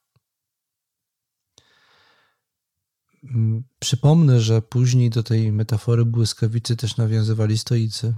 [3.78, 8.14] Przypomnę, że później do tej metafory błyskawicy też nawiązywali stoicy,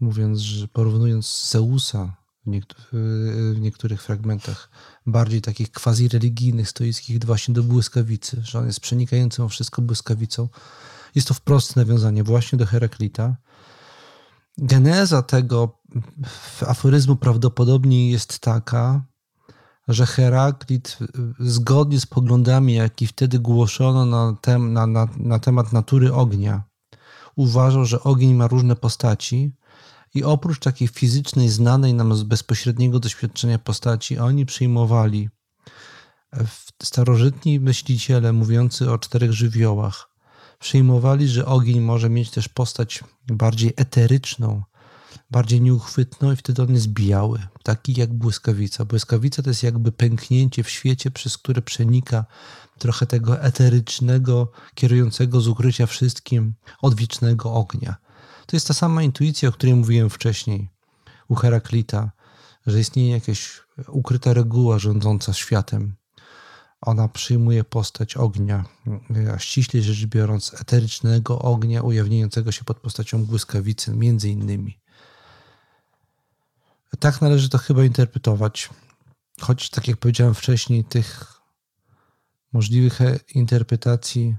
[0.00, 4.70] mówiąc, że porównując Zeusa w, w niektórych fragmentach
[5.06, 10.48] bardziej takich quasi-religijnych, stoickich właśnie do błyskawicy, że on jest przenikającym wszystko błyskawicą.
[11.14, 13.36] Jest to wprost nawiązanie właśnie do Heraklita.
[14.58, 15.80] Geneza tego
[16.66, 19.04] aforyzmu prawdopodobnie jest taka,
[19.92, 20.98] że Heraklit
[21.38, 26.62] zgodnie z poglądami, jakie wtedy głoszono na, tem, na, na, na temat natury ognia,
[27.36, 29.52] uważał, że ogień ma różne postaci
[30.14, 35.28] i oprócz takiej fizycznej, znanej nam z bezpośredniego doświadczenia postaci, oni przyjmowali
[36.82, 40.08] starożytni myśliciele mówiący o czterech żywiołach,
[40.58, 44.62] przyjmowali, że ogień może mieć też postać bardziej eteryczną,
[45.30, 48.84] bardziej nieuchwytną i wtedy on jest biały, taki jak błyskawica.
[48.84, 52.24] Błyskawica to jest jakby pęknięcie w świecie, przez które przenika
[52.78, 57.96] trochę tego eterycznego, kierującego z ukrycia wszystkim odwiecznego ognia.
[58.46, 60.68] To jest ta sama intuicja, o której mówiłem wcześniej
[61.28, 62.10] u Heraklita,
[62.66, 65.94] że istnieje jakaś ukryta reguła rządząca światem.
[66.80, 68.64] Ona przyjmuje postać ognia,
[69.34, 74.81] a ściśle rzecz biorąc eterycznego ognia ujawniającego się pod postacią błyskawicy, między innymi.
[77.00, 78.70] Tak należy to chyba interpretować.
[79.40, 81.40] Choć, tak jak powiedziałem wcześniej, tych
[82.52, 82.98] możliwych
[83.34, 84.36] interpretacji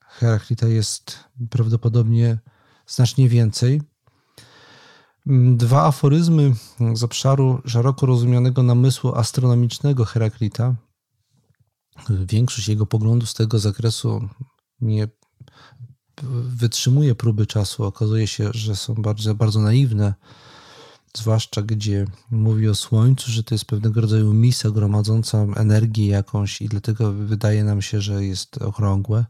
[0.00, 1.18] Heraklita jest
[1.50, 2.38] prawdopodobnie
[2.86, 3.82] znacznie więcej.
[5.56, 6.54] Dwa aforyzmy
[6.94, 10.74] z obszaru szeroko rozumianego namysłu astronomicznego Heraklita.
[12.10, 14.28] Większość jego poglądów z tego zakresu
[14.80, 15.08] nie
[16.32, 17.84] wytrzymuje próby czasu.
[17.84, 20.14] Okazuje się, że są bardzo, bardzo naiwne
[21.16, 26.68] zwłaszcza gdzie mówi o Słońcu, że to jest pewnego rodzaju misa gromadząca energię jakąś i
[26.68, 29.24] dlatego wydaje nam się, że jest okrągłe.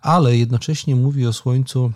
[0.00, 1.92] Ale jednocześnie mówi o Słońcu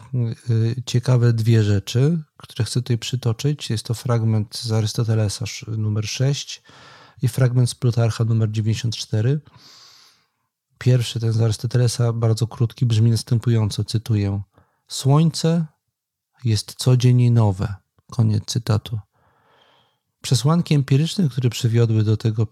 [0.51, 3.71] y, ciekawe dwie rzeczy, które chcę tutaj przytoczyć.
[3.71, 6.63] Jest to fragment z Arystotelesa numer 6
[7.23, 9.41] i fragment z Plutarcha numer 94.
[10.79, 14.43] Pierwszy, ten z Arystotelesa, bardzo krótki, brzmi następująco, cytuję.
[14.89, 15.67] Słońce
[16.45, 17.75] jest codziennie nowe.
[18.11, 18.99] Koniec cytatu.
[20.23, 22.47] Przesłanki empiryczne, które przywiodły do tego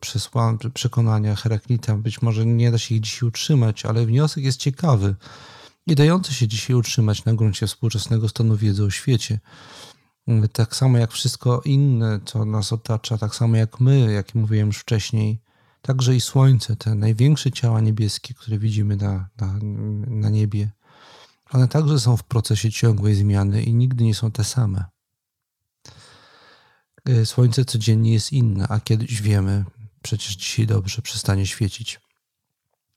[0.75, 5.15] przekonania Heraklita, być może nie da się ich dzisiaj utrzymać, ale wniosek jest ciekawy
[5.87, 9.41] i dający się dzisiaj utrzymać na gruncie współczesnego stanu wiedzy o świecie.
[10.53, 14.79] Tak samo jak wszystko inne, co nas otacza, tak samo jak my, jak mówiłem już
[14.79, 15.43] wcześniej,
[15.83, 19.59] także i Słońce, te największe ciała niebieskie, które widzimy na, na,
[20.07, 20.71] na niebie,
[21.51, 24.85] one także są w procesie ciągłej zmiany i nigdy nie są te same.
[27.07, 29.65] E, słońce codziennie jest inne, a kiedyś wiemy,
[30.03, 32.01] przecież dzisiaj dobrze przestanie świecić.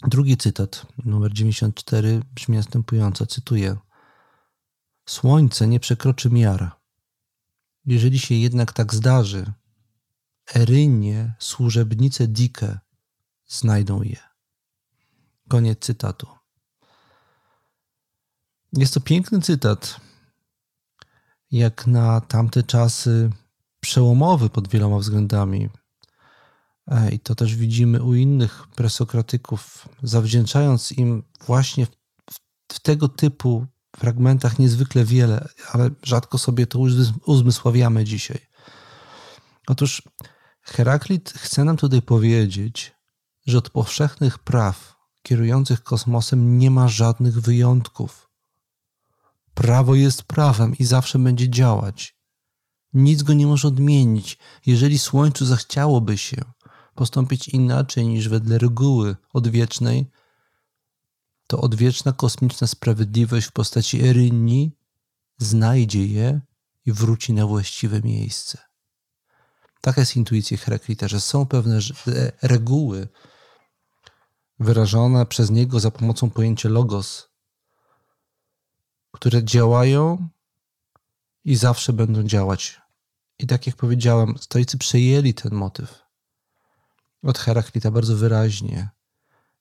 [0.02, 3.78] Drugi cytat, numer 94, brzmi następująco, cytuję.
[5.06, 6.72] Słońce nie przekroczy miar.
[7.86, 9.54] Jeżeli się jednak tak zdarzy,
[10.56, 12.80] Erynie, służebnice Dike
[13.48, 14.20] znajdą je.
[15.48, 16.28] Koniec cytatu.
[18.74, 20.00] Jest to piękny cytat.
[21.52, 23.30] Jak na tamte czasy
[23.90, 25.70] przełomowy pod wieloma względami.
[26.88, 31.90] E, I to też widzimy u innych presokratyków, zawdzięczając im właśnie w,
[32.74, 33.66] w tego typu
[33.98, 36.80] fragmentach niezwykle wiele, ale rzadko sobie to
[37.26, 38.40] uzmysławiamy dzisiaj.
[39.68, 40.02] Otóż
[40.62, 42.94] Heraklit chce nam tutaj powiedzieć,
[43.46, 48.30] że od powszechnych praw kierujących kosmosem nie ma żadnych wyjątków.
[49.54, 52.19] Prawo jest prawem i zawsze będzie działać.
[52.94, 54.38] Nic go nie może odmienić.
[54.66, 56.42] Jeżeli Słońcu zachciałoby się
[56.96, 60.12] postąpić inaczej niż wedle reguły odwiecznej,
[61.48, 64.78] to odwieczna kosmiczna sprawiedliwość w postaci Erynni
[65.38, 66.42] znajdzie je
[66.86, 68.58] i wróci na właściwe miejsce.
[69.82, 71.78] Taka jest intuicja Heraklita, że są pewne
[72.08, 73.08] e, reguły
[74.60, 77.30] wyrażone przez niego za pomocą pojęcia logos,
[79.12, 80.30] które działają
[81.46, 82.82] i zawsze będą działać.
[83.40, 86.10] I tak jak powiedziałem, stoicy przejęli ten motyw
[87.24, 88.90] od Heraklita bardzo wyraźnie.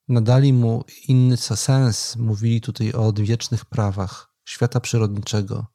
[0.07, 5.65] Nadali mu inny sens, mówili tutaj o odwiecznych prawach świata przyrodniczego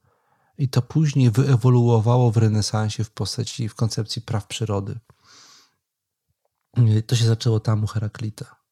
[0.58, 4.98] i to później wyewoluowało w renesansie w postaci, w koncepcji praw przyrody.
[7.06, 8.63] To się zaczęło tam u Heraklita.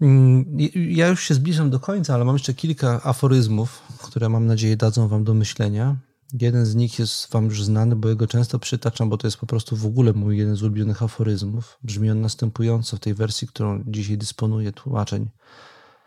[0.00, 4.76] Mm, ja już się zbliżam do końca, ale mam jeszcze kilka aforyzmów, które mam nadzieję
[4.76, 5.96] dadzą Wam do myślenia.
[6.40, 9.46] Jeden z nich jest Wam już znany, bo jego często przytaczam, bo to jest po
[9.46, 11.78] prostu w ogóle mój jeden z ulubionych aforyzmów.
[11.82, 15.28] Brzmi on następująco w tej wersji, którą dzisiaj dysponuję tłumaczeń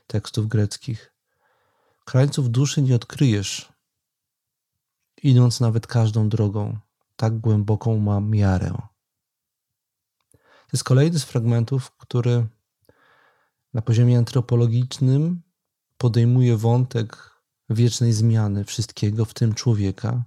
[0.07, 1.13] tekstów greckich.
[2.05, 3.73] Krańców duszy nie odkryjesz,
[5.23, 6.77] idąc nawet każdą drogą.
[7.15, 8.73] Tak głęboką ma miarę.
[10.31, 12.47] To jest kolejny z fragmentów, który
[13.73, 15.41] na poziomie antropologicznym
[15.97, 17.31] podejmuje wątek
[17.69, 20.23] wiecznej zmiany wszystkiego, w tym człowieka.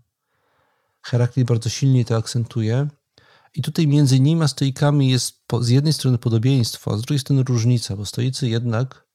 [1.03, 2.88] Heraklit bardzo silnie to akcentuje.
[3.55, 7.42] I tutaj między nimi a stoikami jest z jednej strony podobieństwo, a z drugiej strony
[7.42, 9.09] różnica, bo stoicy jednak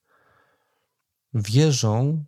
[1.33, 2.25] wierzą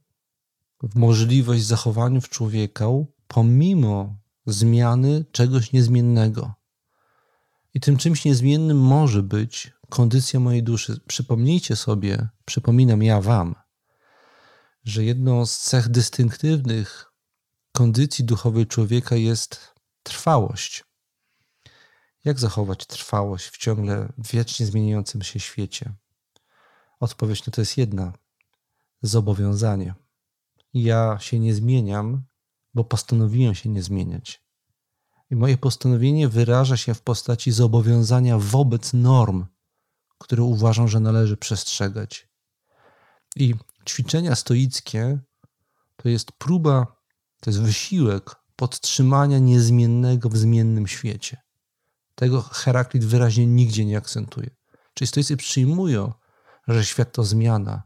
[0.84, 6.54] w możliwość zachowania w człowieku pomimo zmiany czegoś niezmiennego.
[7.74, 11.00] I tym czymś niezmiennym może być kondycja mojej duszy.
[11.08, 13.56] Przypomnijcie sobie, przypominam ja Wam,
[14.84, 17.12] że jedną z cech dystynktywnych
[17.72, 20.84] kondycji duchowej człowieka jest trwałość.
[22.26, 25.94] Jak zachować trwałość w ciągle wiecznie zmieniającym się świecie?
[27.00, 28.14] Odpowiedź na to jest jedna:
[29.02, 29.96] zobowiązanie.
[30.74, 32.24] Ja się nie zmieniam,
[32.74, 34.44] bo postanowiłem się nie zmieniać.
[35.32, 39.46] I moje postanowienie wyraża się w postaci zobowiązania wobec norm,
[40.22, 42.30] które uważam, że należy przestrzegać.
[43.36, 43.56] I
[43.90, 45.20] ćwiczenia stoickie
[45.96, 46.88] to jest próba,
[47.42, 51.38] to jest wysiłek podtrzymania niezmiennego w zmiennym świecie.
[52.16, 54.50] Tego Heraklit wyraźnie nigdzie nie akcentuje.
[54.94, 56.14] Czyli stoicy przyjmują,
[56.68, 57.84] że świat to zmiana,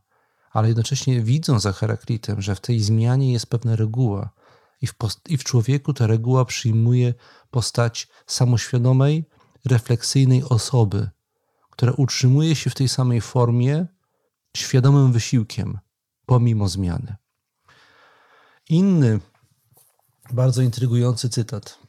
[0.52, 4.30] ale jednocześnie widzą za Heraklitem, że w tej zmianie jest pewna reguła
[4.82, 4.94] i w,
[5.30, 7.14] i w człowieku ta reguła przyjmuje
[7.52, 9.30] postać samoświadomej,
[9.66, 11.10] refleksyjnej osoby,
[11.76, 13.88] która utrzymuje się w tej samej formie
[14.58, 15.80] świadomym wysiłkiem,
[16.26, 17.16] pomimo zmiany.
[18.70, 19.20] Inny,
[20.34, 21.80] bardzo intrygujący cytat.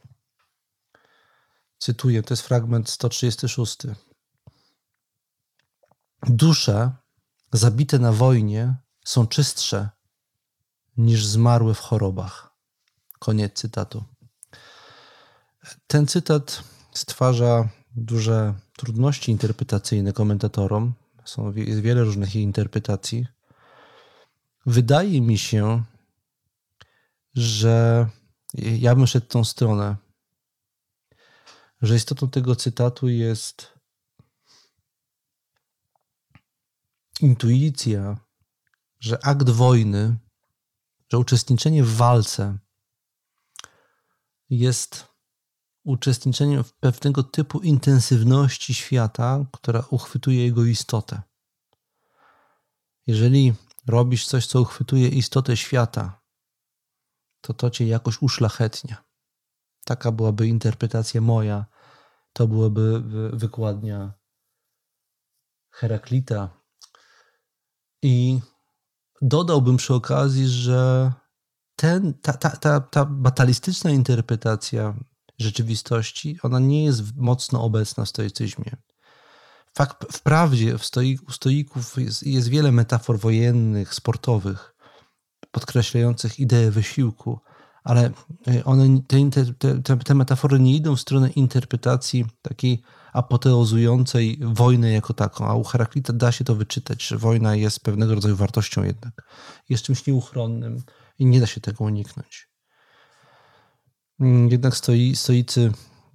[1.78, 3.78] Cytuję, to jest fragment 136.
[6.22, 6.92] Dusze
[7.52, 9.90] zabite na wojnie są czystsze
[10.96, 12.56] niż zmarłe w chorobach.
[13.18, 14.04] Koniec cytatu.
[15.86, 16.62] Ten cytat
[16.94, 20.94] stwarza duże trudności interpretacyjne komentatorom.
[21.24, 23.26] Są, jest wiele różnych interpretacji.
[24.66, 25.84] Wydaje mi się,
[27.34, 28.08] że
[28.54, 29.96] ja bym szedł tą stronę,
[31.82, 33.72] że istotą tego cytatu jest
[37.20, 38.16] intuicja,
[39.00, 40.16] że akt wojny,
[41.12, 42.58] że uczestniczenie w walce
[44.50, 45.15] jest
[45.86, 51.22] uczestniczeniem w pewnego typu intensywności świata, która uchwytuje jego istotę.
[53.06, 53.54] Jeżeli
[53.86, 56.20] robisz coś, co uchwytuje istotę świata,
[57.40, 59.04] to to cię jakoś uszlachetnia.
[59.84, 61.66] Taka byłaby interpretacja moja,
[62.32, 64.12] to byłaby wykładnia
[65.70, 66.50] Heraklita.
[68.02, 68.40] I
[69.22, 71.12] dodałbym przy okazji, że
[71.76, 74.94] ten, ta, ta, ta, ta batalistyczna interpretacja
[75.38, 78.76] rzeczywistości, ona nie jest mocno obecna w stoicyzmie.
[79.74, 80.84] Fakt, wprawdzie w
[81.28, 84.74] u stoików jest, jest wiele metafor wojennych, sportowych,
[85.50, 87.40] podkreślających ideę wysiłku,
[87.84, 88.10] ale
[88.48, 89.44] e, one, te,
[89.82, 92.82] te, te, metafory nie idą w stronę interpretacji takiej
[93.12, 98.14] apoteozującej wojny jako taką, a u Heraklita da się to wyczytać, że wojna jest pewnego
[98.14, 99.28] rodzaju wartością jednak,
[99.68, 100.82] jest czymś nieuchronnym
[101.18, 102.48] i nie da się tego uniknąć.
[104.20, 105.72] Mm, jednak stoi, stoicy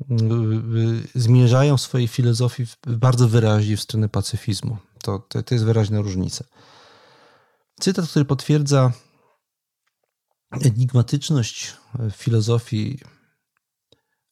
[0.10, 4.78] mm, zmierzają w swojej filozofii bardzo wyraźnie w stronę pacyfizmu.
[5.04, 6.46] To, to, to jest wyraźna różnica.
[7.80, 8.92] Cytat, który potwierdza
[10.52, 11.74] enigmatyczność
[12.12, 13.00] filozofii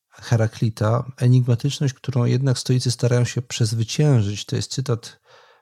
[0.10, 4.46] Heraklita, enigmatyczność, którą jednak stoicy starają się przezwyciężyć.
[4.46, 5.20] To jest cytat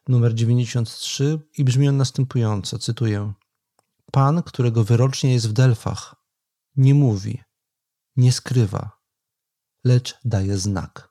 [0.07, 3.33] numer 93 i brzmi on następująco, cytuję.
[4.11, 6.15] Pan, którego wyrocznie jest w Delfach,
[6.75, 7.41] nie mówi,
[8.17, 8.99] nie skrywa,
[9.83, 11.09] lecz daje znak.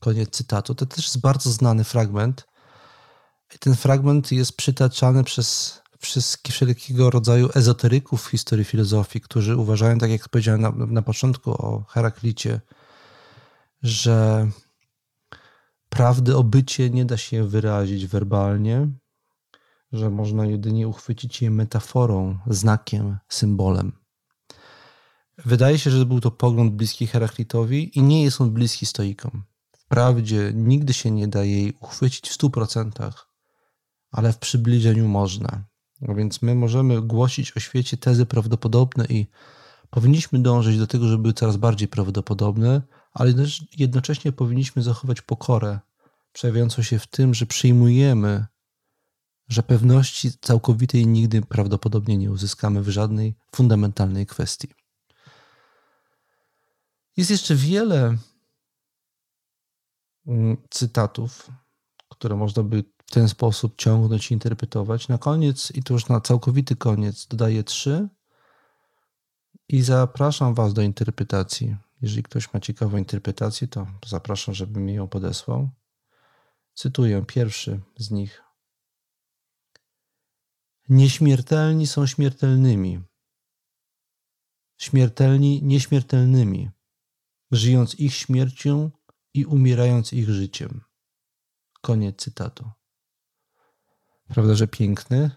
[0.00, 0.74] Koniec cytatu.
[0.74, 2.46] To też jest bardzo znany fragment.
[3.54, 9.98] I ten fragment jest przytaczany przez wszystkich wszelkiego rodzaju ezoteryków w historii filozofii, którzy uważają,
[9.98, 12.60] tak jak powiedziałem na, na początku o Heraklicie,
[13.82, 14.48] że
[15.88, 18.88] prawdy o bycie nie da się wyrazić werbalnie,
[19.92, 24.05] że można jedynie uchwycić je metaforą, znakiem, symbolem.
[25.44, 29.42] Wydaje się, że był to pogląd bliski Heraklitowi i nie jest on bliski stoikom.
[29.78, 33.28] Wprawdzie nigdy się nie da jej uchwycić w stu procentach,
[34.10, 35.64] ale w przybliżeniu można.
[36.08, 39.26] A więc my możemy głosić o świecie tezy prawdopodobne i
[39.90, 42.82] powinniśmy dążyć do tego, żeby były coraz bardziej prawdopodobne,
[43.12, 43.32] ale
[43.78, 45.80] jednocześnie powinniśmy zachować pokorę,
[46.32, 48.46] przejawiającą się w tym, że przyjmujemy,
[49.48, 54.85] że pewności całkowitej nigdy prawdopodobnie nie uzyskamy w żadnej fundamentalnej kwestii.
[57.16, 58.16] Jest jeszcze wiele
[60.26, 61.50] mm, cytatów,
[62.08, 65.08] które można by w ten sposób ciągnąć i interpretować.
[65.08, 68.08] Na koniec, i to już na całkowity koniec, dodaję trzy
[69.68, 71.76] i zapraszam Was do interpretacji.
[72.02, 75.70] Jeżeli ktoś ma ciekawą interpretację, to zapraszam, żeby mi ją podesłał.
[76.74, 78.42] Cytuję pierwszy z nich.
[80.88, 83.00] Nieśmiertelni są śmiertelnymi,
[84.78, 86.70] śmiertelni nieśmiertelnymi,
[87.50, 88.90] żyjąc ich śmiercią
[89.34, 90.80] i umierając ich życiem.
[91.82, 92.70] Koniec cytatu.
[94.28, 95.30] Prawda, że piękny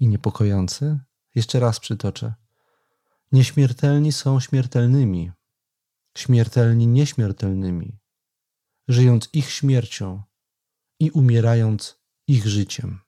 [0.00, 0.98] i niepokojący?
[1.34, 2.34] Jeszcze raz przytoczę.
[3.32, 5.32] Nieśmiertelni są śmiertelnymi,
[6.18, 7.98] śmiertelni nieśmiertelnymi,
[8.88, 10.22] żyjąc ich śmiercią
[11.00, 13.00] i umierając ich życiem.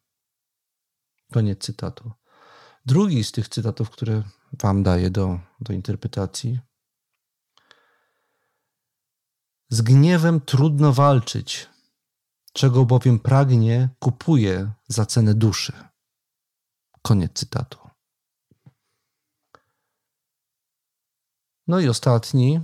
[1.33, 2.13] Koniec cytatu.
[2.87, 4.23] Drugi z tych cytatów, które
[4.53, 6.61] Wam daję do, do interpretacji.
[9.73, 11.69] Z gniewem trudno walczyć,
[12.53, 15.73] czego bowiem pragnie, kupuje za cenę duszy.
[17.03, 17.79] Koniec cytatu.
[21.67, 22.61] No i ostatni,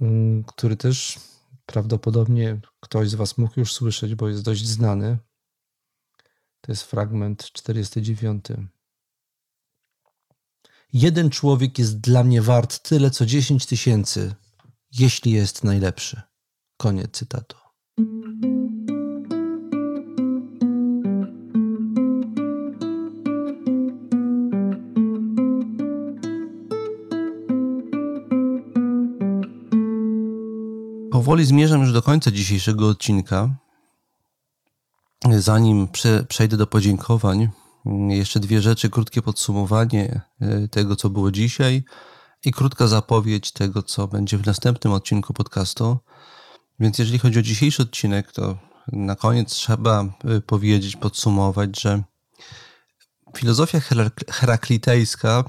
[0.00, 1.18] mm, który też
[1.66, 5.18] prawdopodobnie ktoś z Was mógł już słyszeć, bo jest dość znany.
[6.60, 8.44] To jest fragment 49.
[10.94, 14.34] Jeden człowiek jest dla mnie wart tyle co 10 tysięcy,
[14.98, 16.22] jeśli jest najlepszy.
[16.76, 17.56] Koniec cytatu.
[31.10, 33.50] Powoli zmierzam już do końca dzisiejszego odcinka.
[35.38, 37.48] Zanim prze, przejdę do podziękowań,
[38.08, 41.84] jeszcze dwie rzeczy, krótkie podsumowanie e, tego, co było dzisiaj
[42.44, 45.98] i krótka zapowiedź tego, co będzie w następnym odcinku podcastu.
[46.80, 48.58] Więc jeżeli chodzi o dzisiejszy odcinek, to
[48.92, 50.04] na koniec trzeba
[50.36, 52.02] y, powiedzieć, podsumować, że
[53.36, 53.80] filozofia
[54.30, 55.44] heraklitejska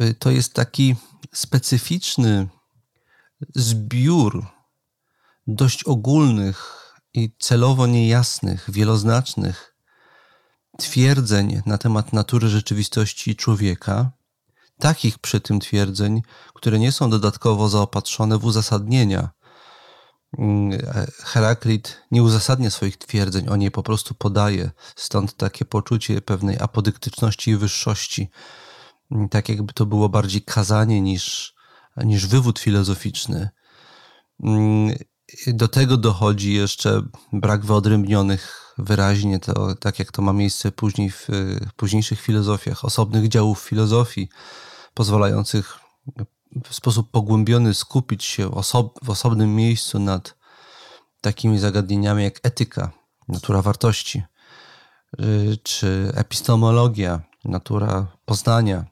[0.00, 0.96] y, to jest taki
[1.32, 2.48] specyficzny
[3.54, 4.46] zbiór
[5.46, 6.78] dość ogólnych
[7.14, 9.71] i celowo niejasnych, wieloznacznych
[10.78, 14.10] twierdzeń na temat natury rzeczywistości człowieka,
[14.78, 16.22] takich przy tym twierdzeń,
[16.54, 19.30] które nie są dodatkowo zaopatrzone w uzasadnienia
[20.38, 20.78] Mm,
[21.18, 24.70] Heraklit nie uzasadnia swoich twierdzeń, on je po prostu podaje.
[24.96, 28.30] Stąd takie poczucie pewnej apodyktyczności i wyższości.
[29.10, 31.54] Mm, tak jakby to było bardziej kazanie niż,
[31.96, 33.48] niż wywód filozoficzny.
[34.42, 34.96] Mm,
[35.46, 37.02] do tego dochodzi jeszcze
[37.32, 41.28] brak wyodrębnionych wyraźnie, to, tak jak to ma miejsce później w,
[41.76, 44.28] późniejszych filozofiach, osobnych działów filozofii,
[44.94, 45.78] pozwalających
[46.64, 50.34] w sposób pogłębiony skupić się osob w osobnym miejscu nad
[51.20, 52.90] takimi zagadnieniami jak etyka,
[53.28, 54.22] natura wartości,
[55.20, 58.91] y, czy epistemologia, natura poznania.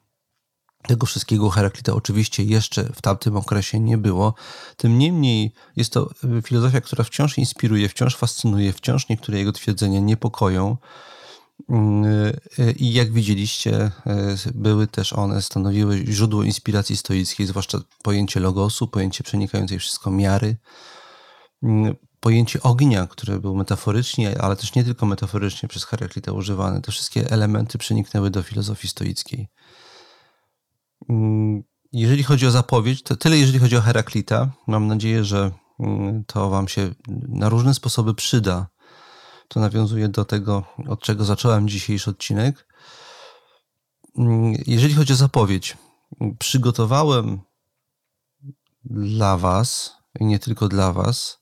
[0.87, 4.33] Tego wszystkiego Heraklita oczywiście jeszcze w tamtym okresie nie było.
[4.77, 6.09] Tym niemniej jest to
[6.45, 10.77] filozofia, która wciąż inspiruje, wciąż fascynuje, wciąż niektóre jego twierdzenia niepokoją.
[12.75, 19.23] I jak widzieliście, e, były też one, stanowiły źródło inspiracji stoickiej, zwłaszcza pojęcie logosu, pojęcie
[19.23, 20.57] przenikającej wszystko miary,
[21.63, 26.81] mm, pojęcie ognia, które było metaforycznie, ale też nie tylko metaforycznie przez Heraklita używane.
[26.81, 29.47] Te wszystkie elementy przeniknęły do filozofii stoickiej.
[31.09, 34.51] Mm, jeżeli chodzi o zapowiedź, to tyle jeżeli chodzi o Heraklita.
[34.67, 36.93] Mam nadzieję, że mm, to Wam się
[37.27, 38.67] na różne sposoby przyda
[39.51, 42.67] to nawiązuje do tego, od czego zacząłem dzisiejszy odcinek.
[44.17, 45.77] Mm, jeżeli chodzi o zapowiedź,
[46.39, 47.41] przygotowałem
[48.83, 51.41] dla Was i nie tylko dla Was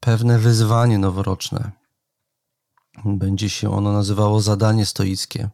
[0.00, 1.72] pewne wyzwanie noworoczne.
[3.04, 5.50] Będzie się ono nazywało Zadanie Stoickie.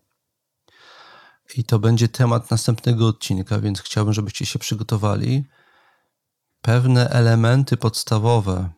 [1.56, 5.44] I to będzie temat następnego odcinka, więc chciałbym, żebyście się przygotowali.
[6.62, 8.70] Pewne elementy podstawowe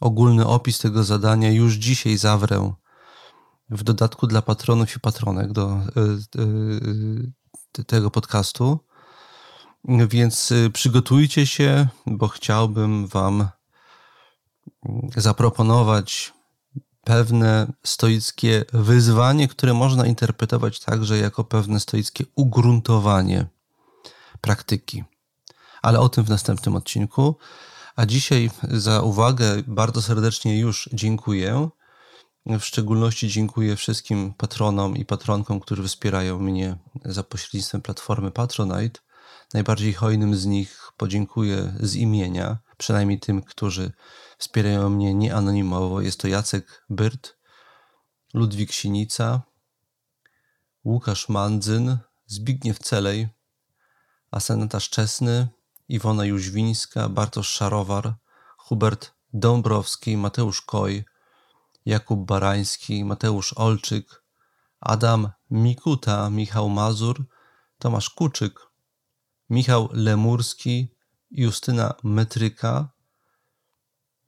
[0.00, 2.72] ogólny opis tego zadania już dzisiaj zawrę
[3.70, 5.80] w dodatku dla patronów i patronek do e,
[7.78, 8.78] e, tego podcastu.
[9.84, 13.48] Więc e, przygotujcie się, bo chciałbym Wam
[15.16, 16.32] zaproponować
[17.06, 23.46] pewne stoickie wyzwanie, które można interpretować także jako pewne stoickie ugruntowanie
[24.40, 25.04] praktyki.
[25.82, 27.36] Ale o tym w następnym odcinku.
[27.96, 31.68] A dzisiaj za uwagę bardzo serdecznie już dziękuję.
[32.46, 39.00] W szczególności dziękuję wszystkim patronom i patronkom, którzy wspierają mnie za pośrednictwem platformy Patronite.
[39.54, 43.92] Najbardziej hojnym z nich podziękuję z imienia, przynajmniej tym, którzy
[44.36, 46.00] wspierają mnie nieanonimowo.
[46.00, 47.36] Jest to Jacek Byrt,
[48.34, 49.42] Ludwik Sinica,
[50.84, 53.28] Łukasz Mandzyn, Zbigniew Celej,
[54.30, 55.48] Asenata Szczesny,
[55.88, 58.14] Iwona Jóźwińska, Bartosz Szarowar,
[58.56, 61.04] Hubert Dąbrowski, Mateusz Koj,
[61.86, 64.22] Jakub Barański, Mateusz Olczyk,
[64.80, 67.24] Adam Mikuta, Michał Mazur,
[67.78, 68.60] Tomasz Kuczyk,
[69.50, 70.88] Michał Lemurski,
[71.30, 72.88] Justyna Metryka,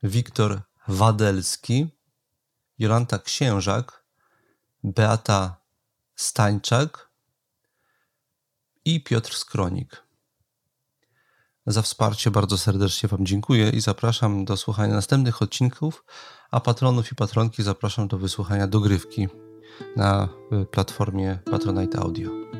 [0.03, 1.86] Wiktor Wadelski,
[2.78, 4.05] Jolanta Księżak,
[4.84, 5.61] Beata
[6.16, 7.11] Stańczak
[8.84, 10.03] i Piotr Skronik.
[11.66, 16.05] Za wsparcie bardzo serdecznie Wam dziękuję i zapraszam do słuchania następnych odcinków,
[16.51, 19.28] a patronów i patronki zapraszam do wysłuchania dogrywki
[19.96, 20.28] na
[20.62, 22.57] y, platformie Patronite Audio.